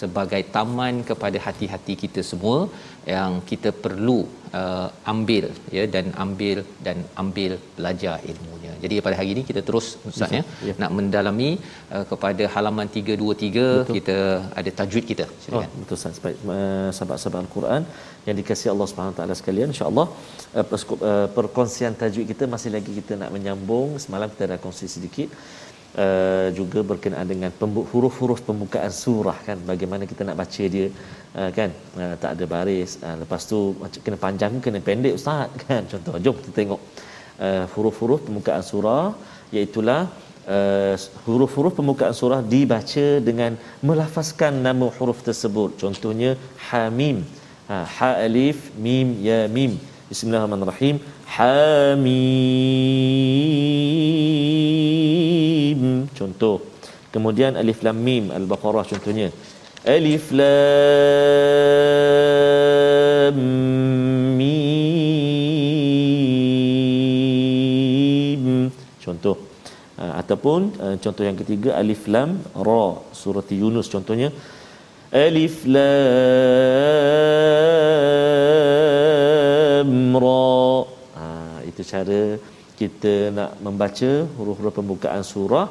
[0.02, 2.58] sebagai taman kepada hati-hati kita semua
[3.14, 4.20] yang kita perlu
[4.60, 5.46] uh, ambil
[5.78, 10.42] ya dan ambil dan ambil belajar ilmunya jadi pada hari ini kita terus ustaz ya,
[10.70, 10.74] ya.
[10.82, 11.50] nak mendalami
[11.96, 13.96] uh, kepada halaman 323 Betul.
[13.98, 14.18] kita
[14.60, 15.26] ada tajwid kita.
[15.44, 15.70] Silakan.
[15.74, 16.20] Oh, betul Ustaz.
[16.26, 17.82] Baik, uh, sahabat-sahabat Al-Quran
[18.28, 20.08] yang dikasihi Allah Subhanahu taala sekalian, insya-Allah
[20.60, 20.66] uh,
[21.10, 23.90] uh, perkongsian tajwid kita masih lagi kita nak menyambung.
[24.06, 25.30] Semalam kita dah kongsi sedikit.
[26.04, 27.52] Uh, juga berkenaan dengan
[27.92, 30.88] huruf-huruf pembukaan surah kan bagaimana kita nak baca dia
[31.40, 31.70] uh, kan?
[31.96, 32.92] Uh, tak ada baris.
[33.06, 33.60] Uh, lepas tu
[34.04, 35.88] kena panjang kena pendek ustaz kan?
[35.92, 36.82] Contoh jom kita tengok.
[37.46, 39.16] Uh, huruf-huruf pembukaan surah
[39.56, 43.56] iaitu uh, huruf-huruf pembukaan surah dibaca dengan
[43.88, 45.80] melafazkan nama huruf tersebut.
[45.84, 46.32] Contohnya
[46.70, 47.18] hamim.
[47.70, 49.72] Ha, ha alif mim ya mim
[50.10, 50.96] bismillahirrahmanirrahim
[51.34, 52.06] hamim.
[56.20, 56.58] Contoh.
[57.14, 59.28] Kemudian alif lam mim al-baqarah contohnya.
[59.96, 60.56] Alif lam
[64.40, 64.76] mim.
[69.06, 69.38] Contoh.
[69.96, 72.30] Uh, ataupun uh, contoh yang ketiga alif lam
[72.68, 74.30] ra surah yunus contohnya.
[75.26, 75.86] Alif lam
[81.92, 82.22] cara
[82.80, 85.68] kita nak membaca huruf-huruf pembukaan surah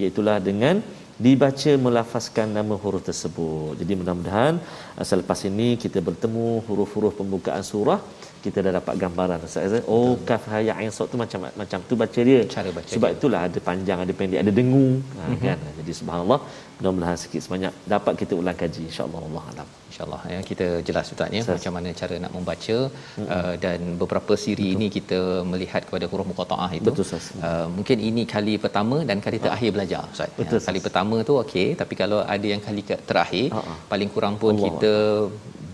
[0.00, 0.76] iaitu dengan
[1.24, 3.72] dibaca melafazkan nama huruf tersebut.
[3.80, 4.54] Jadi mudah-mudahan
[4.98, 7.98] uh, selepas ini kita bertemu huruf-huruf pembukaan surah
[8.44, 12.20] kita dah dapat gambaran Ustaz Oh kaf ha ya ain tu macam macam tu baca
[12.28, 12.40] dia.
[12.56, 13.18] Cara baca Sebab dia.
[13.18, 15.42] itulah ada panjang ada pendek ada dengung mm-hmm.
[15.46, 15.58] kan.
[15.78, 16.40] Jadi subhanallah
[16.78, 19.68] mudah-mudahan sikit sebanyak dapat kita ulang kaji insya-Allah Allah alam.
[19.98, 23.26] Insya-Allah ya kita jelas Ustaz ya macam mana cara nak membaca mm-hmm.
[23.36, 24.74] uh, dan beberapa siri Betul.
[24.74, 25.18] ini kita
[25.52, 26.90] melihat kepada huruf muqataah itu.
[26.90, 27.18] Betul.
[27.48, 30.30] Uh, mungkin ini kali pertama dan kali terakhir belajar Ustaz.
[30.30, 33.76] Ya, Betul, ya, kali pertama tu okey tapi kalau ada yang kali terakhir uh-huh.
[33.90, 34.94] paling kurang pun Allah kita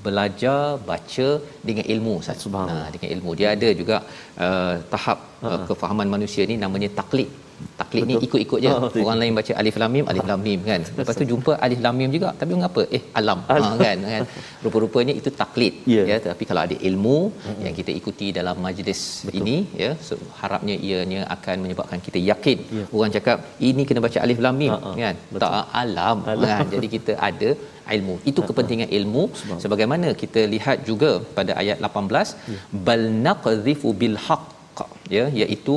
[0.06, 0.60] belajar
[0.90, 1.28] baca
[1.68, 2.48] dengan ilmu Ustaz.
[2.56, 3.30] Nah, dengan ilmu.
[3.40, 3.96] Dia ada juga
[4.46, 7.28] uh, tahap uh, kefahaman manusia ni namanya taklid.
[7.80, 8.20] Taklid Betul.
[8.20, 8.70] ni ikut-ikut je.
[8.70, 10.80] Oh, Orang lain baca alif lam mim, alif lam mim kan.
[10.98, 12.28] Lepas tu jumpa alif lam mim juga.
[12.40, 12.82] Tapi mengapa?
[12.96, 13.38] Eh, alam.
[13.48, 14.22] Ha, kan kan.
[14.64, 15.74] Rupa-rupanya itu taklid.
[15.94, 16.06] Yeah.
[16.10, 17.62] Ya, tapi kalau ada ilmu mm-hmm.
[17.66, 19.36] yang kita ikuti dalam majlis Betul.
[19.38, 22.58] ini ya, so, harapnya ianya akan menyebabkan kita yakin.
[22.78, 22.96] Yeah.
[22.96, 24.96] Orang cakap ini kena baca alif lam mim uh-huh.
[25.04, 25.16] kan.
[25.34, 25.42] Betul.
[25.44, 25.52] Tak
[25.84, 26.48] alam, alam.
[26.50, 26.66] kan.
[26.74, 27.50] Jadi kita ada
[27.96, 28.14] ilmu.
[28.30, 29.22] Itu kepentingan ilmu
[29.64, 32.60] sebagaimana kita lihat juga pada ayat 18 ya.
[32.86, 34.50] bal naqdhifu bil haqq
[35.16, 35.76] ya iaitu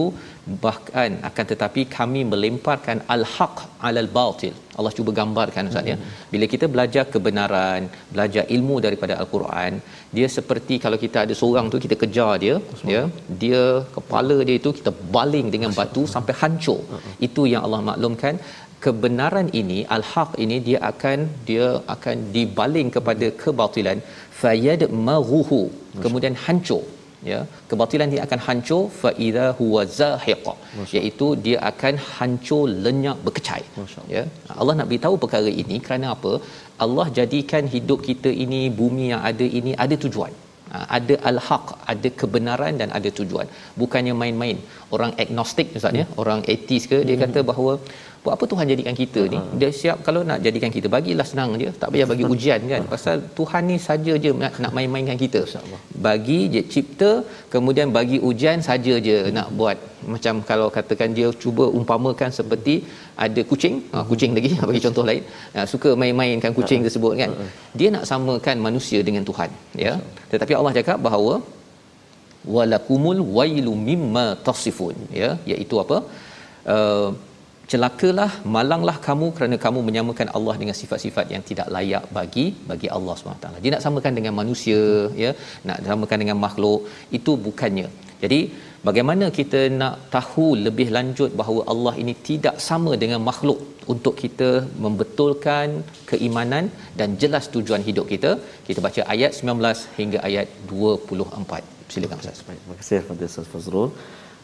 [0.63, 3.55] bahkan akan tetapi kami melemparkan al-haq
[3.87, 4.53] alal batil.
[4.79, 5.95] Allah cuba gambarkan ustaz ya.
[5.99, 6.11] Hmm.
[6.33, 7.81] Bila kita belajar kebenaran,
[8.13, 9.73] belajar ilmu daripada al-Quran,
[10.17, 12.55] dia seperti kalau kita ada seorang tu kita kejar dia,
[12.93, 13.03] ya.
[13.43, 13.63] Dia
[13.97, 16.81] kepala dia itu kita baling dengan batu sampai hancur.
[17.29, 18.35] Itu yang Allah maklumkan
[18.85, 23.99] kebenaran ini al-haq ini dia akan dia akan dibaling kepada kebatilan
[24.41, 25.61] fayad maghuhu
[26.03, 26.83] kemudian hancur
[27.31, 30.47] ya kebatilan dia akan hancur fa idza huwa zahiq.
[30.97, 33.63] Iaitu dia akan hancur lenyap berkecai.
[34.15, 34.23] Ya
[34.61, 36.33] Allah nak beritahu perkara ini kerana apa?
[36.85, 40.33] Allah jadikan hidup kita ini bumi yang ada ini ada tujuan.
[40.71, 43.47] Ha, ada al-haq ada kebenaran dan ada tujuan.
[43.81, 44.57] Bukannya main-main.
[44.95, 46.19] Orang agnostik misalnya hmm.
[46.21, 47.23] orang ateis ke dia hmm.
[47.23, 47.73] kata bahawa
[48.27, 49.37] buat apa Tuhan jadikan kita ni?
[49.39, 49.57] Uh-huh.
[49.59, 51.69] dia siap kalau nak jadikan kita bagilah senang je.
[51.81, 52.81] Tak payah bagi ujian kan?
[52.93, 55.41] Pasal Tuhan ni saja je nak, nak main-mainkan kita.
[56.07, 57.11] Bagi je cipta
[57.53, 59.77] kemudian bagi ujian saja je nak buat.
[60.13, 62.75] Macam kalau katakan dia cuba umpamakan seperti
[63.27, 63.75] ada kucing.
[63.95, 65.23] Uh, kucing lagi bagi contoh lain.
[65.57, 66.87] Uh, suka main-mainkan kucing uh-huh.
[66.89, 67.31] tersebut kan?
[67.35, 67.51] Uh-huh.
[67.79, 69.51] dia nak samakan manusia dengan Tuhan
[69.85, 69.93] ya?
[70.33, 71.35] Tetapi Allah cakap bahawa
[72.55, 75.31] walakumul wailu mimma tasifun ya?
[75.53, 75.99] Iaitu apa?
[76.75, 77.09] Uh,
[77.71, 83.15] celakalah malanglah kamu kerana kamu menyamakan Allah dengan sifat-sifat yang tidak layak bagi bagi Allah
[83.19, 83.47] SWT.
[83.63, 84.81] Dia nak samakan dengan manusia
[85.23, 85.31] ya,
[85.69, 86.81] nak samakan dengan makhluk
[87.19, 87.87] itu bukannya.
[88.23, 88.39] Jadi
[88.87, 93.59] bagaimana kita nak tahu lebih lanjut bahawa Allah ini tidak sama dengan makhluk
[93.93, 94.49] untuk kita
[94.83, 95.67] membetulkan
[96.11, 96.65] keimanan
[96.99, 98.31] dan jelas tujuan hidup kita.
[98.67, 101.91] Kita baca ayat 19 hingga ayat 24.
[101.93, 102.39] Silakan Ustaz.
[102.47, 102.97] Terima kasih
[103.31, 103.89] Ustaz Fazrul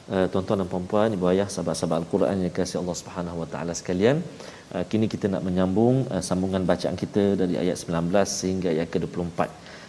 [0.09, 4.25] Uh, tuan-tuan dan puan-puan, ibu ayah, sahabat-sahabat Al-Quran yang kasih Allah Subhanahu Wa Taala sekalian.
[4.73, 9.41] Uh, kini kita nak menyambung uh, sambungan bacaan kita dari ayat 19 sehingga ayat ke-24.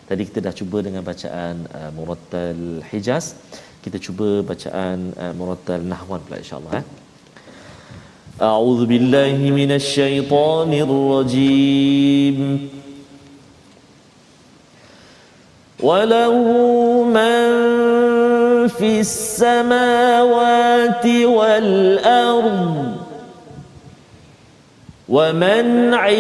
[0.10, 3.26] Tadi kita dah cuba dengan bacaan uh, Murattal Hijaz.
[3.86, 6.88] Kita cuba bacaan uh, Murattal Nahwan pula insya-Allah eh.
[8.40, 12.38] أعوذ بالله من الشيطان الرجيم
[15.84, 16.36] وله
[17.04, 17.83] من
[18.69, 22.95] في السماوات والأرض
[25.09, 26.15] ومن عنده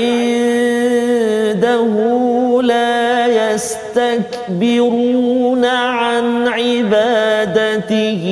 [2.62, 8.24] لا يستكبرون عن عبادته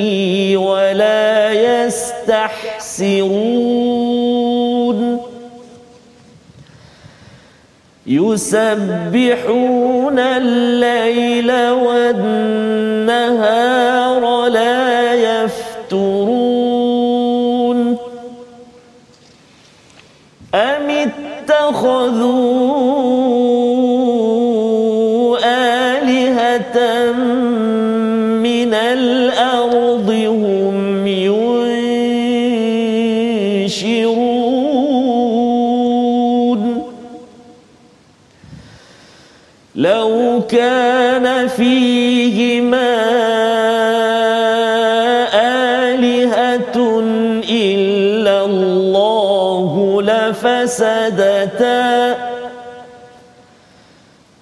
[0.57, 3.72] ولا يستحسرون
[8.16, 13.12] يسبحون الليل والنهار
[14.48, 16.62] لا يفترون
[20.55, 22.82] أم اتخذوا
[50.62, 52.16] لفسدتا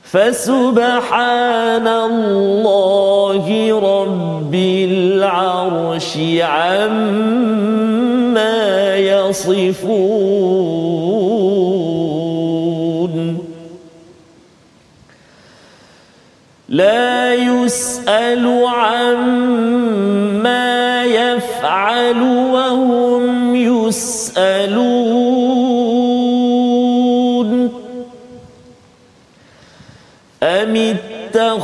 [0.02, 3.46] فسبحان الله
[3.80, 7.76] رب العرش عما
[8.96, 10.20] يصفون.
[16.68, 19.84] لا يسأل عما
[21.04, 25.19] يفعل وهم يسألون.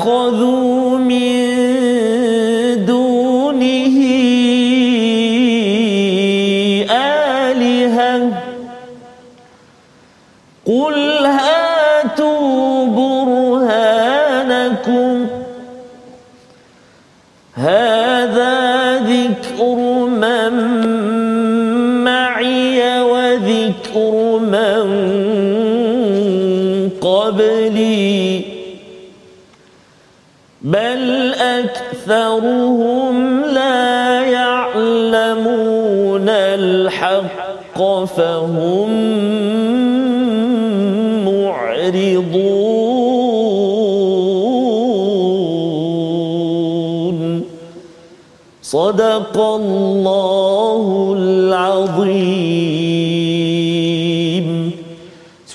[0.07, 1.37] اتخذوا من
[2.87, 3.99] دونه
[6.91, 8.31] آلهة.
[10.67, 14.07] قل هاتوا برهانكم.
[17.55, 20.53] هذا ذكر من
[22.05, 24.26] معي وذكر
[32.07, 35.49] أكثرهم لا يعلمون
[36.29, 38.91] الحق فهم
[41.27, 42.37] معرضون.
[48.63, 52.86] صدق الله العظيم.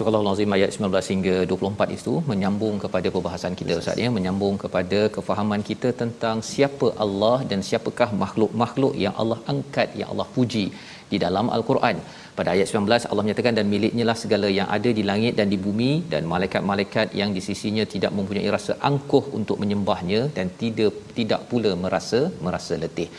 [0.01, 4.99] Surah Al-Azim ayat 19 hingga 24 itu menyambung kepada perbahasan kita Ustaz ya menyambung kepada
[5.15, 10.65] kefahaman kita tentang siapa Allah dan siapakah makhluk-makhluk yang Allah angkat yang Allah puji
[11.11, 11.97] di dalam al-Quran.
[12.37, 15.59] Pada ayat 19 Allah menyatakan dan miliknya lah segala yang ada di langit dan di
[15.65, 21.43] bumi dan malaikat-malaikat yang di sisinya tidak mempunyai rasa angkuh untuk menyembahnya dan tidak tidak
[21.51, 23.09] pula merasa merasa letih.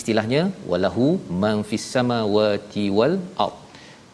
[0.00, 1.08] Istilahnya walahu
[1.44, 3.58] man fis samawati wal ard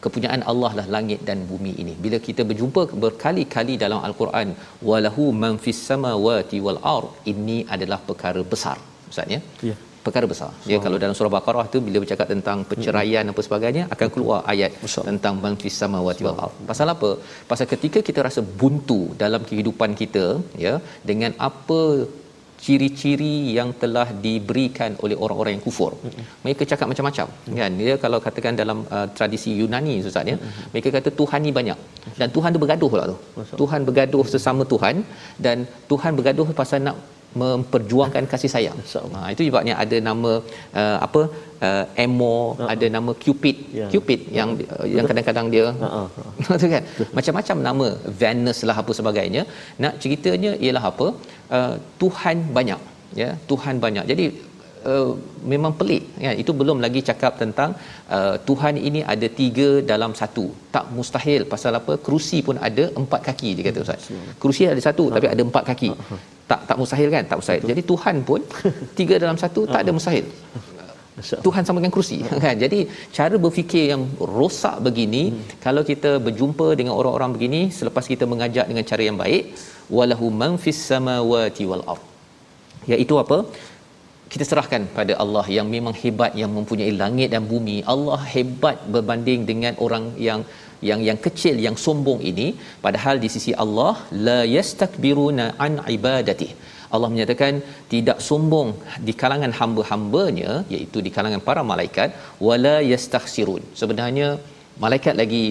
[0.05, 1.93] kepunyaan Allah lah langit dan bumi ini.
[2.05, 4.49] Bila kita berjumpa berkali-kali dalam al-Quran
[4.89, 8.77] walahu man fis samawati wal ard ini adalah perkara besar.
[9.11, 9.39] Ustaz ya.
[9.69, 9.75] Ya.
[10.05, 10.51] Perkara besar.
[10.71, 14.71] Ya kalau dalam surah Baqarah tu bila bercakap tentang perceraian apa sebagainya akan keluar ayat
[14.85, 15.03] Besar.
[15.09, 16.55] tentang man fis samawati wal ard.
[16.69, 17.09] Pasal apa?
[17.49, 20.25] Pasal ketika kita rasa buntu dalam kehidupan kita
[20.65, 20.73] ya
[21.09, 21.81] dengan apa
[22.63, 25.91] ciri-ciri yang telah diberikan oleh orang-orang yang kufur.
[26.43, 27.27] Mereka cakap macam-macam
[27.59, 27.71] kan.
[27.81, 30.37] Dia kalau katakan dalam uh, tradisi Yunani Ustaz ya,
[30.73, 31.77] mereka kata Tuhan ni banyak
[32.21, 33.17] dan Tuhan tu bergaduh pula tu.
[33.61, 34.95] Tuhan bergaduh sesama Tuhan
[35.45, 36.97] dan Tuhan bergaduh pasal nak
[37.41, 38.79] memperjuangkan kasih sayang.
[39.15, 40.31] Ha itu sebabnya ada nama
[40.81, 41.21] uh, apa
[41.67, 42.41] uh, Amor,
[42.73, 43.57] ada nama Cupid.
[43.79, 43.87] Ya.
[43.93, 46.01] Cupid yang uh, yang kadang-kadang dia ha,
[46.49, 46.83] Betul kan?
[47.17, 47.87] Macam-macam nama
[48.21, 49.43] Venus lah apa sebagainya.
[49.85, 51.07] Nak ceritanya ialah apa?
[51.57, 51.73] Uh,
[52.03, 52.81] Tuhan banyak,
[53.21, 53.29] ya.
[53.51, 54.05] Tuhan banyak.
[54.11, 54.25] Jadi
[54.93, 55.11] uh,
[55.53, 56.03] memang pelik.
[56.23, 57.69] Kan itu belum lagi cakap tentang
[58.17, 60.45] uh, Tuhan ini ada tiga dalam satu.
[60.75, 61.43] Tak mustahil.
[61.53, 61.95] Pasal apa?
[62.07, 64.09] Kerusi pun ada empat kaki dia kata ustaz.
[64.41, 65.91] Kerusi ada satu tapi ada empat kaki.
[66.51, 67.23] Tak tak mustahil kan?
[67.31, 67.63] Tak mustahil.
[67.71, 68.41] Jadi Tuhan pun
[68.99, 70.27] tiga dalam satu tak ada mustahil.
[71.45, 72.17] Tuhan samakan kerusi.
[72.45, 72.55] Kan?
[72.63, 72.79] Jadi
[73.17, 74.03] cara berfikir yang
[74.37, 75.57] rosak begini hmm.
[75.65, 79.43] kalau kita berjumpa dengan orang-orang begini selepas kita mengajak dengan cara yang baik
[79.97, 82.03] walahu man fis samawati wal ard.
[82.91, 83.37] Iaitu apa
[84.33, 87.77] kita serahkan pada Allah yang memang hebat yang mempunyai langit dan bumi.
[87.93, 90.41] Allah hebat berbanding dengan orang yang
[90.89, 92.47] yang yang kecil yang sombong ini.
[92.85, 93.93] Padahal di sisi Allah
[94.27, 96.49] la yastakbiruna an ibadati.
[96.95, 97.53] Allah menyatakan
[97.93, 98.69] tidak sombong
[99.07, 102.11] di kalangan hamba-hambanya iaitu di kalangan para malaikat
[102.47, 103.63] wala yastakhsirun.
[103.81, 104.29] Sebenarnya
[104.83, 105.45] malaikat lagi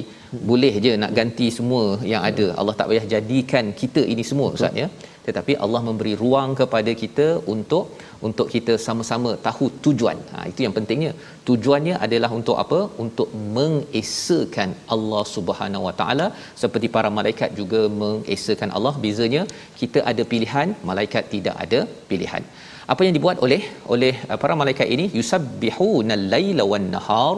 [0.51, 4.75] boleh je nak ganti semua yang ada Allah tak payah jadikan kita ini semua ustaz
[4.83, 4.89] ya
[5.27, 7.85] tetapi Allah memberi ruang kepada kita untuk
[8.27, 10.19] untuk kita sama-sama tahu tujuan.
[10.33, 11.13] Ha itu yang pentingnya.
[11.49, 12.81] Tujuannya adalah untuk apa?
[13.05, 16.29] Untuk mengesakan Allah Subhanahu Wa Taala
[16.63, 18.95] seperti para malaikat juga mengesakan Allah.
[19.07, 19.43] Bezanya
[19.81, 22.45] kita ada pilihan, malaikat tidak ada pilihan.
[22.93, 23.63] Apa yang dibuat oleh
[23.95, 25.07] oleh uh, para malaikat ini?
[25.19, 27.35] Yusabbihuna al-laila wan nahar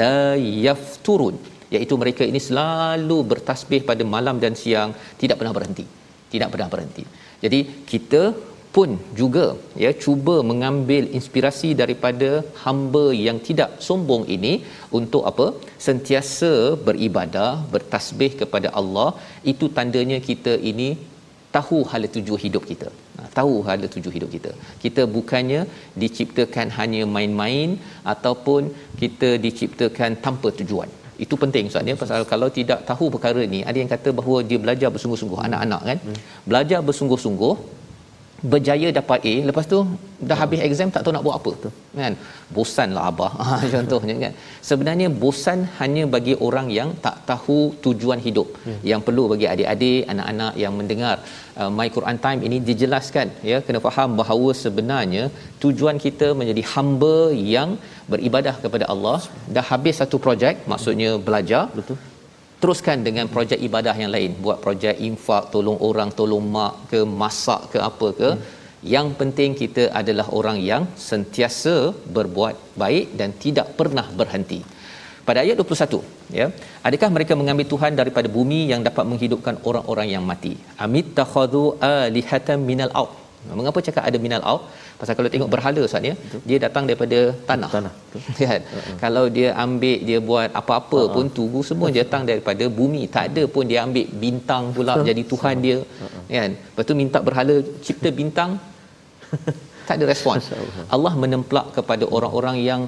[0.00, 0.20] la
[0.66, 1.38] yafturun.
[1.74, 4.92] Iaitu mereka ini selalu bertasbih pada malam dan siang
[5.22, 5.86] tidak pernah berhenti
[6.32, 7.04] tidak pernah berhenti.
[7.44, 8.22] Jadi kita
[8.74, 8.90] pun
[9.20, 9.46] juga
[9.82, 12.28] ya cuba mengambil inspirasi daripada
[12.64, 14.52] hamba yang tidak sombong ini
[14.98, 15.46] untuk apa?
[15.86, 16.52] Sentiasa
[16.88, 19.10] beribadah bertasbih kepada Allah.
[19.52, 20.90] Itu tandanya kita ini
[21.56, 22.90] tahu hala tuju hidup kita
[23.38, 24.52] tahu hala tuju hidup kita.
[24.84, 25.60] Kita bukannya
[26.02, 27.70] diciptakan hanya main-main
[28.14, 28.62] ataupun
[29.02, 30.90] kita diciptakan tanpa tujuan.
[31.24, 31.96] Itu penting Ustaz ya.
[32.02, 35.98] Pasal kalau tidak tahu perkara ni ada yang kata bahawa dia belajar bersungguh-sungguh anak-anak kan?
[36.06, 36.18] Hmm.
[36.48, 37.54] belajar bersungguh-sungguh
[38.52, 39.78] berjaya dapat A lepas tu
[40.28, 41.70] dah habis exam tak tahu nak buat apa tu
[42.00, 42.14] kan?
[42.56, 43.30] Bosanlah abah
[43.74, 44.32] contohnya kan?
[44.68, 48.48] Sebenarnya bosan hanya bagi orang yang tak tahu tujuan hidup.
[48.66, 48.80] Hmm.
[48.90, 51.16] yang perlu bagi adik-adik anak-anak yang mendengar
[51.60, 53.58] uh, my Quran time ini dijelaskan ya?
[53.66, 55.24] Kena faham bahawa sebenarnya
[55.64, 57.16] tujuan kita menjadi hamba
[57.56, 57.72] yang
[58.12, 59.18] beribadah kepada Allah.
[59.56, 61.64] Dah habis satu projek maksudnya belajar.
[61.80, 61.98] Betul
[62.62, 64.32] teruskan dengan projek ibadah yang lain.
[64.44, 68.30] Buat projek infak tolong orang tolong mak ke masak ke apa ke.
[68.32, 68.58] Hmm.
[68.96, 71.74] yang penting kita adalah orang yang sentiasa
[72.16, 74.60] berbuat baik dan tidak pernah berhenti.
[75.26, 76.00] Pada ayat 21
[76.38, 76.46] ya
[76.88, 80.54] adakah mereka mengambil tuhan daripada bumi yang dapat menghidupkan orang-orang yang mati?
[80.84, 83.19] Amit takhadhu alihatan minal out
[83.58, 84.62] mengapa cakap ada minal out
[85.00, 86.14] Pasal kalau tengok berhala Ustaz ya,
[86.48, 87.18] dia datang daripada
[87.48, 87.70] tanah.
[87.76, 87.92] Tanah.
[88.40, 88.60] Kan?
[88.78, 88.96] Uh-huh.
[89.02, 91.14] Kalau dia ambil dia buat apa-apa uh-huh.
[91.14, 93.02] pun tugu semua dia datang daripada bumi.
[93.14, 95.08] Tak ada pun dia ambil bintang pula uh-huh.
[95.08, 95.78] jadi tuhan dia.
[95.80, 96.22] Uh-huh.
[96.36, 96.50] Kan?
[96.68, 98.50] Lepas tu minta berhala cipta bintang
[99.88, 100.36] tak ada respon.
[100.96, 102.82] Allah menemplak kepada orang-orang yang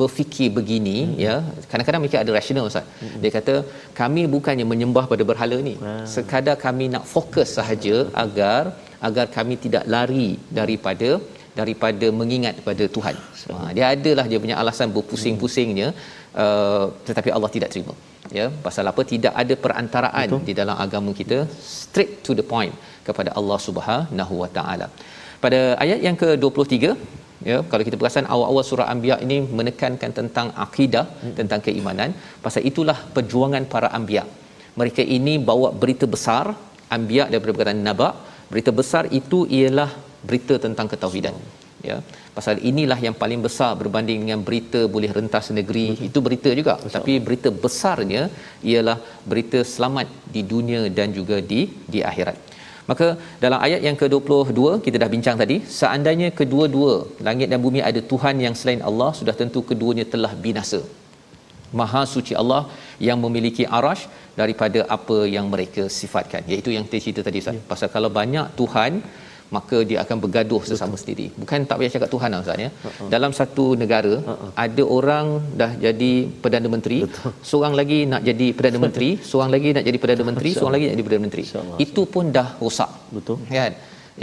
[0.00, 1.12] berfikir begini hmm.
[1.24, 1.34] ya
[1.70, 3.18] kadang-kadang mereka ada rasional ustaz hmm.
[3.22, 3.54] dia kata
[4.00, 6.04] kami bukannya menyembah pada berhala ni hmm.
[6.14, 8.60] sekadar kami nak fokus sahaja agar
[9.08, 10.28] agar kami tidak lari
[10.58, 11.10] daripada
[11.58, 13.16] daripada mengingat kepada Tuhan.
[13.56, 15.88] Ha, dia adalah dia punya alasan berpusing-pusingnya
[16.44, 17.94] uh, tetapi Allah tidak terima.
[18.38, 20.46] Ya, pasal apa tidak ada perantaraan Betul.
[20.48, 21.38] di dalam agama kita
[21.74, 22.74] straight to the point
[23.06, 24.88] kepada Allah Subhanahu Wa Taala.
[25.44, 26.74] Pada ayat yang ke-23
[27.48, 31.34] ya kalau kita perasan awal-awal surah anbiya ini menekankan tentang akidah hmm.
[31.38, 32.10] tentang keimanan
[32.44, 34.24] pasal itulah perjuangan para anbiya
[34.80, 36.44] mereka ini bawa berita besar
[36.96, 38.08] anbiya daripada perkataan naba
[38.52, 39.90] berita besar itu ialah
[40.28, 41.36] berita tentang ketauhidan
[41.90, 41.96] ya.
[42.36, 45.86] Pasal inilah yang paling besar berbanding dengan berita boleh rentas negeri.
[45.92, 46.06] Betul.
[46.08, 46.74] itu berita juga.
[46.80, 46.94] Betul.
[46.96, 48.22] tapi berita besarnya
[48.72, 48.98] ialah
[49.30, 51.60] berita selamat di dunia dan juga di
[51.94, 52.36] di akhirat.
[52.90, 53.06] Maka
[53.44, 56.92] dalam ayat yang ke-22 kita dah bincang tadi seandainya kedua-dua
[57.28, 60.80] langit dan bumi ada tuhan yang selain Allah sudah tentu keduanya telah binasa.
[61.78, 62.62] Maha suci Allah
[63.08, 64.04] yang memiliki arash
[64.40, 66.42] daripada apa yang mereka sifatkan.
[66.52, 67.56] Iaitu yang kita cerita tadi Ustaz.
[67.58, 67.64] Ya.
[67.70, 68.92] pasal kalau banyak tuhan
[69.54, 71.00] maka dia akan bergaduh sesama Betul.
[71.02, 71.26] sendiri.
[71.40, 72.70] Bukan tak payah cakap Tuhan lah Ustaz ya.
[72.70, 73.08] Uh-uh.
[73.14, 74.50] dalam satu negara uh-uh.
[74.64, 75.26] ada orang
[75.60, 77.32] dah jadi perdana menteri Betul.
[77.50, 80.94] seorang lagi nak jadi perdana menteri seorang lagi nak jadi perdana menteri seorang lagi nak
[80.96, 81.44] jadi perdana menteri.
[81.86, 82.90] Itu pun dah rosak.
[83.16, 83.38] Betul.
[83.58, 83.74] Kan?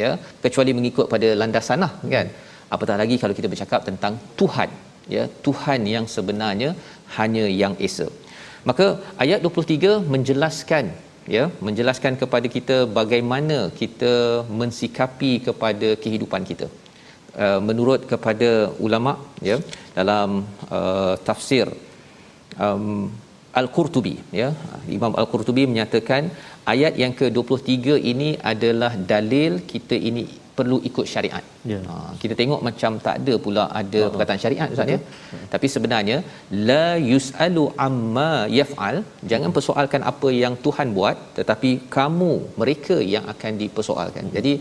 [0.01, 0.11] Ya?
[0.43, 2.28] Kecuali mengikut pada landasan lah kan?
[2.76, 4.69] Apatah lagi kalau kita bercakap tentang Tuhan
[5.15, 5.24] ya?
[5.45, 6.69] Tuhan yang sebenarnya
[7.17, 8.07] hanya yang esa
[8.70, 8.86] maka
[9.24, 10.86] ayat 23 menjelaskan
[11.36, 14.14] ya menjelaskan kepada kita bagaimana kita
[14.61, 16.68] mensikapi kepada kehidupan kita.
[17.43, 18.49] Uh, menurut kepada
[18.86, 19.14] ulama
[19.49, 19.55] ya
[19.97, 20.30] dalam
[20.78, 21.66] uh, tafsir
[22.66, 23.09] um,
[23.59, 24.49] al-Qurtubi ya
[24.97, 26.30] Imam al-Qurtubi menyatakan
[26.74, 30.24] ayat yang ke-23 ini adalah dalil kita ini
[30.58, 31.43] perlu ikut syariat.
[31.72, 31.80] Ya.
[31.89, 34.99] Ha, kita tengok macam tak ada pula ada uh perkataan syariat ustaz ya.
[35.54, 36.18] Tapi sebenarnya
[36.70, 38.30] la yusalu amma
[38.60, 38.97] yaf'al,
[39.32, 42.32] jangan uh persoalkan apa yang Tuhan buat tetapi kamu
[42.64, 44.26] mereka yang akan dipersoalkan.
[44.30, 44.54] uh Jadi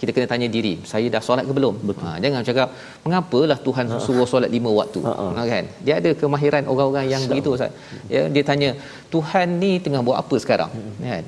[0.00, 1.74] kita kena tanya diri, saya dah solat ke belum?
[2.04, 2.68] Ha, jangan cakap
[3.04, 5.00] mengapalah Tuhan uh suruh solat lima waktu.
[5.10, 5.64] uh Ha, kan?
[5.86, 7.72] Dia ada kemahiran orang-orang yang begitu ustaz.
[8.14, 8.70] Ya, dia tanya,
[9.14, 10.72] Tuhan ni tengah buat apa sekarang?
[10.80, 11.24] uh Kan?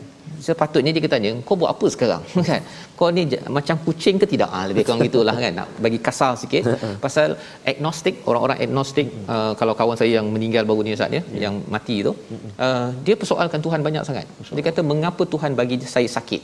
[0.47, 2.23] Sepatutnya dia tanya kau buat apa sekarang?
[2.49, 2.63] Kan?
[2.99, 3.23] Kau ni
[3.57, 4.51] macam kucing ke tidak?
[4.57, 5.53] Ah lebih kurang gitulah kan?
[5.59, 6.63] Nak bagi kasar sikit.
[7.05, 7.29] Pasal
[7.73, 11.25] agnostik orang-orang agnostik uh, kalau kawan saya yang meninggal baru ni Ustaz ya yeah.
[11.45, 12.13] yang mati tu
[12.67, 14.27] uh, dia persoalkan Tuhan banyak sangat.
[14.57, 16.43] Dia kata mengapa Tuhan bagi saya sakit?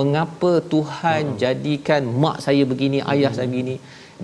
[0.00, 3.74] Mengapa Tuhan uh jadikan mak saya begini ayah uh saya begini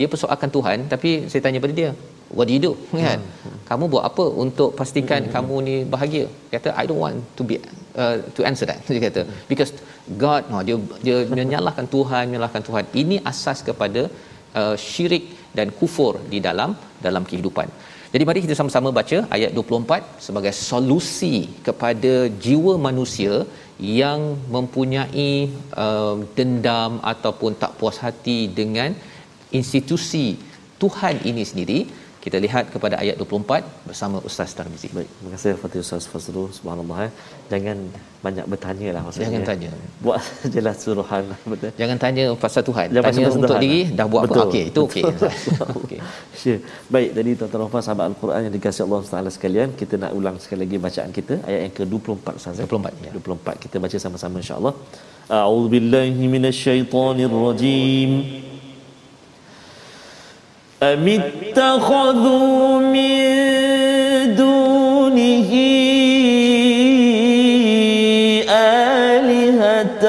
[0.01, 1.91] dia persoalkan Tuhan tapi saya tanya pada dia
[2.37, 2.73] what do you do?
[3.05, 3.21] Kan?
[3.49, 6.25] Uh kamu buat apa untuk pastikan uh kamu ni bahagia?
[6.55, 7.57] Kata i don't want to be
[8.03, 8.79] uh, to answer that.
[8.95, 9.73] Dia kata because
[10.25, 10.77] god no dia
[11.07, 12.85] dia menyalahkan Tuhan menyalahkan Tuhan.
[13.03, 14.03] Ini asas kepada
[14.61, 15.25] uh, syirik
[15.59, 16.73] dan kufur di dalam
[17.07, 17.69] dalam kehidupan.
[18.15, 21.37] Jadi mari kita sama-sama baca ayat 24 sebagai solusi
[21.67, 22.13] kepada
[22.45, 23.35] jiwa manusia
[24.01, 24.21] yang
[24.55, 25.31] mempunyai
[25.85, 28.93] uh, dendam ataupun tak puas hati dengan
[29.53, 30.37] institusi
[30.83, 31.79] Tuhan ini sendiri
[32.27, 34.91] kita lihat kepada ayat 24 bersama Ustaz Tarmizi.
[34.91, 36.51] Baik, terima kasih Fatih Ustaz Fazrul.
[36.51, 37.07] Subhanallah.
[37.07, 37.13] Eh.
[37.53, 37.79] Jangan
[38.19, 39.31] banyak bertanya lah maksudnya.
[39.31, 39.71] Jangan tanya.
[40.03, 40.23] Buat
[40.55, 41.23] jelas suruhan.
[41.47, 41.71] Betul.
[41.79, 42.87] Jangan tanya pasal Tuhan.
[42.91, 43.63] Jangan tanya pasal untuk Tuhan.
[43.63, 44.43] diri dah buat Betul.
[44.43, 44.51] apa.
[44.51, 45.03] Okey, itu okey.
[45.87, 45.99] Okey.
[46.35, 46.61] Sure.
[46.91, 50.61] Baik, jadi tuan-tuan dan sahabat Al-Quran yang dikasihi Allah Taala sekalian, kita nak ulang sekali
[50.67, 52.59] lagi bacaan kita ayat yang ke-24 Ustaz.
[52.59, 52.67] eh?
[52.67, 53.11] 24, ya.
[53.23, 54.75] 24 kita baca sama-sama insya-Allah.
[55.31, 58.11] A'udzu billahi minasyaitonir rajim.
[60.83, 65.51] أم اتخذوا من دونه
[68.51, 70.07] آلهة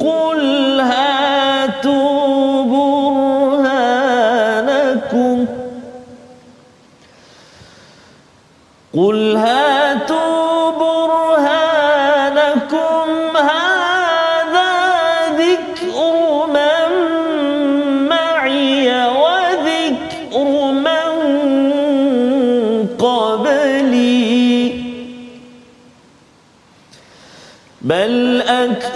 [0.00, 2.62] قل هاتوا
[3.64, 5.46] برهانكم
[8.96, 9.73] قل هاتوا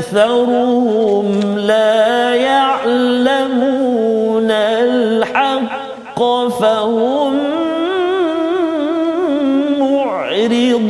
[0.09, 3.81] أكثرهم لا يعلمون
[4.51, 7.35] الحق فهم
[9.79, 10.89] معرضون.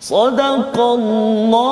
[0.00, 1.69] صدق الله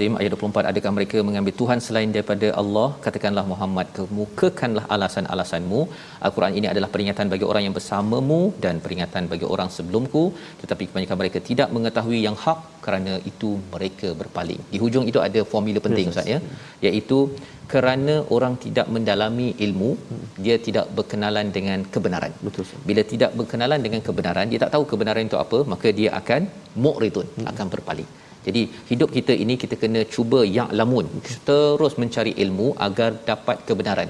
[0.00, 2.86] Al-Azim ayat 24 adakah mereka mengambil Tuhan selain daripada Allah?
[3.04, 5.80] Katakanlah Muhammad kemukakanlah alasan-alasanmu.
[6.26, 10.22] Al-Quran ini adalah peringatan bagi orang yang bersamamu dan peringatan bagi orang sebelumku.
[10.60, 14.62] Tetapi kebanyakan mereka tidak mengetahui yang hak kerana itu mereka berpaling.
[14.72, 16.38] Di hujung itu ada formula penting ustaz ya.
[16.86, 17.18] Iaitu
[17.74, 19.90] kerana orang tidak mendalami ilmu
[20.46, 22.32] dia tidak berkenalan dengan kebenaran.
[22.46, 22.80] Betul, Ustaz.
[22.88, 26.42] bila tidak berkenalan dengan kebenaran dia tak tahu kebenaran itu apa maka dia akan
[26.86, 28.10] mu'ridun akan berpaling
[28.46, 31.06] jadi hidup kita ini kita kena cuba ya'lamun
[31.48, 34.08] terus mencari ilmu agar dapat kebenaran.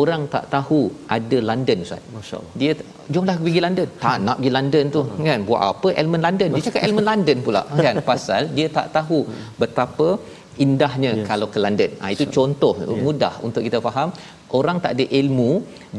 [0.00, 0.80] Orang tak tahu
[1.16, 2.02] ada London ustaz.
[2.16, 2.54] Masya-Allah.
[2.60, 2.72] Dia
[3.14, 3.88] jomlah pergi London.
[4.06, 5.42] Tak nak pergi London tu kan.
[5.50, 6.48] Buat apa elemen London?
[6.56, 9.20] Dia cakap elemen London pula kan pasal dia tak tahu
[9.62, 10.08] betapa
[10.64, 11.26] indahnya yes.
[11.30, 11.90] kalau ke London.
[12.02, 12.74] Ha, itu contoh
[13.06, 14.10] mudah untuk kita faham.
[14.58, 15.50] Orang tak ada ilmu,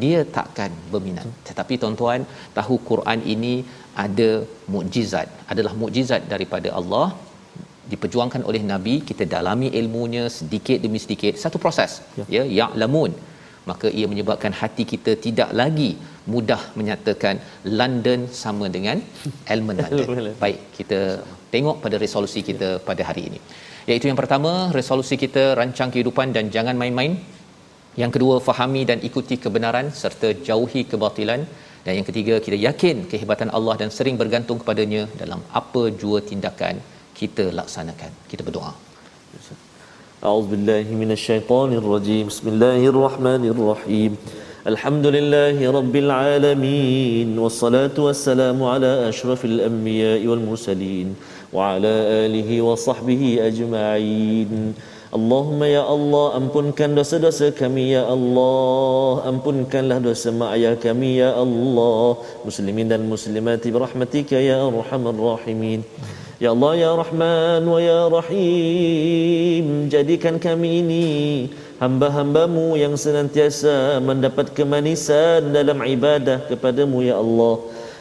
[0.03, 1.27] dia takkan berminat.
[1.47, 2.21] Tetapi tuan-tuan,
[2.57, 3.53] tahu Quran ini
[4.05, 4.30] ada
[4.73, 5.27] mukjizat.
[5.51, 7.07] Adalah mukjizat daripada Allah
[7.91, 13.11] diperjuangkan oleh nabi kita dalami ilmunya sedikit demi sedikit satu proses ya, ya ya'lamun
[13.69, 15.91] maka ia menyebabkan hati kita tidak lagi
[16.33, 17.35] mudah menyatakan
[17.79, 18.97] London sama dengan
[19.53, 20.29] elemen London.
[20.43, 20.99] Baik, kita
[21.53, 23.39] tengok pada resolusi kita pada hari ini.
[23.89, 27.13] Iaitu yang pertama, resolusi kita rancang kehidupan dan jangan main-main.
[28.01, 31.41] Yang kedua, fahami dan ikuti kebenaran serta jauhi kebatilan.
[31.85, 36.77] Dan yang ketiga, kita yakin kehebatan Allah dan sering bergantung kepadanya dalam apa jua tindakan
[37.20, 38.72] kita laksanakan kita berdoa
[40.20, 44.11] أعوذ بالله من الشيطان الرجيم بسم الله الرحمن الرحيم
[44.67, 51.07] الحمد لله رب العالمين والصلاة والسلام على أشرف الأنبياء والمرسلين
[51.55, 51.93] وعلى
[52.28, 54.51] آله وصحبه أجمعين
[55.15, 57.39] اللهم يا الله أمبن كان دوس دوس
[57.95, 60.28] يا الله أمبن كان له دوس
[60.59, 60.76] يا
[61.24, 62.07] يا الله
[62.43, 65.82] مسلمين المسلمات برحمتك يا أرحم الراحمين
[66.39, 71.07] Ya Allah ya Rahman wa ya Rahim jadikan kami ini
[71.83, 77.59] hamba-hambamu yang senantiasa mendapat kemanisan dalam ibadah kepadamu ya Allah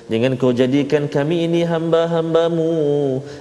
[0.09, 2.73] Jangan kau jadikan kami ini hamba-hambamu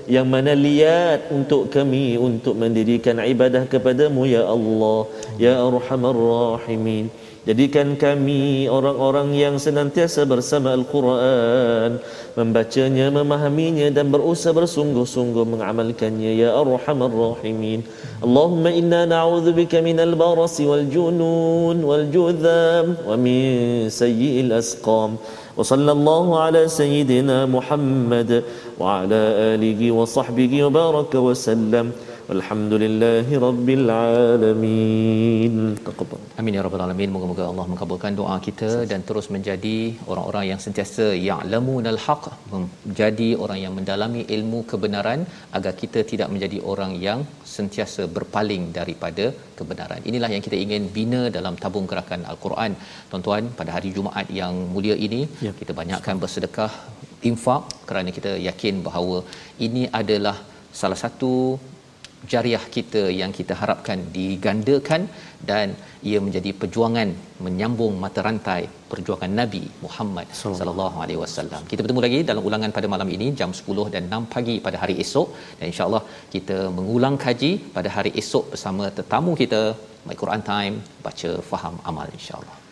[0.04, 5.08] yang mana liat untuk kami untuk mendirikan ibadah kepadamu ya Allah
[5.40, 7.08] ya Arhamar Rahimin.
[7.47, 11.99] Jadikan kami orang-orang yang senantiasa bersama Al-Quran
[12.39, 17.83] Membacanya, memahaminya dan berusaha bersungguh-sungguh mengamalkannya Ya Arhamar Rahimin
[18.23, 25.19] Allahumma inna na'udzubika minal barasi wal junun wal judham Wa min sayyi'il asqam
[25.53, 28.31] وصلى الله على سيدنا محمد
[28.81, 29.21] وعلى
[29.53, 31.87] آله وصحبه وبارك وسلم
[32.36, 35.54] Alhamdulillahi Rabbil Alamin.
[36.40, 37.10] Amin ya Rabbil Alamin.
[37.14, 39.76] Moga-moga Allah mengkabulkan doa kita Dan terus menjadi
[40.12, 45.22] orang-orang yang sentiasa Ya'lamu nal haq Menjadi orang yang mendalami ilmu kebenaran
[45.60, 47.22] Agar kita tidak menjadi orang yang
[47.58, 49.28] Sentiasa berpaling daripada
[49.60, 50.02] kebenaran.
[50.10, 52.76] Inilah yang kita ingin bina dalam tabung gerakan Al-Quran.
[53.14, 55.54] Tuan-tuan pada hari Jumaat yang mulia ini ya.
[55.62, 56.72] Kita banyakkan bersedekah
[57.30, 59.18] infak Kerana kita yakin bahawa
[59.68, 60.38] ini adalah
[60.82, 61.34] salah satu
[62.34, 65.02] jariah kita yang kita harapkan digandakan
[65.50, 65.68] dan
[66.10, 67.10] ia menjadi perjuangan
[67.46, 68.62] menyambung mata rantai
[68.92, 71.62] perjuangan Nabi Muhammad sallallahu alaihi wasallam.
[71.72, 74.98] Kita bertemu lagi dalam ulangan pada malam ini jam 10 dan 6 pagi pada hari
[75.06, 76.04] esok dan insya-Allah
[76.36, 79.62] kita mengulang kaji pada hari esok bersama tetamu kita
[80.08, 82.67] My Quran Time baca faham amal insya-Allah.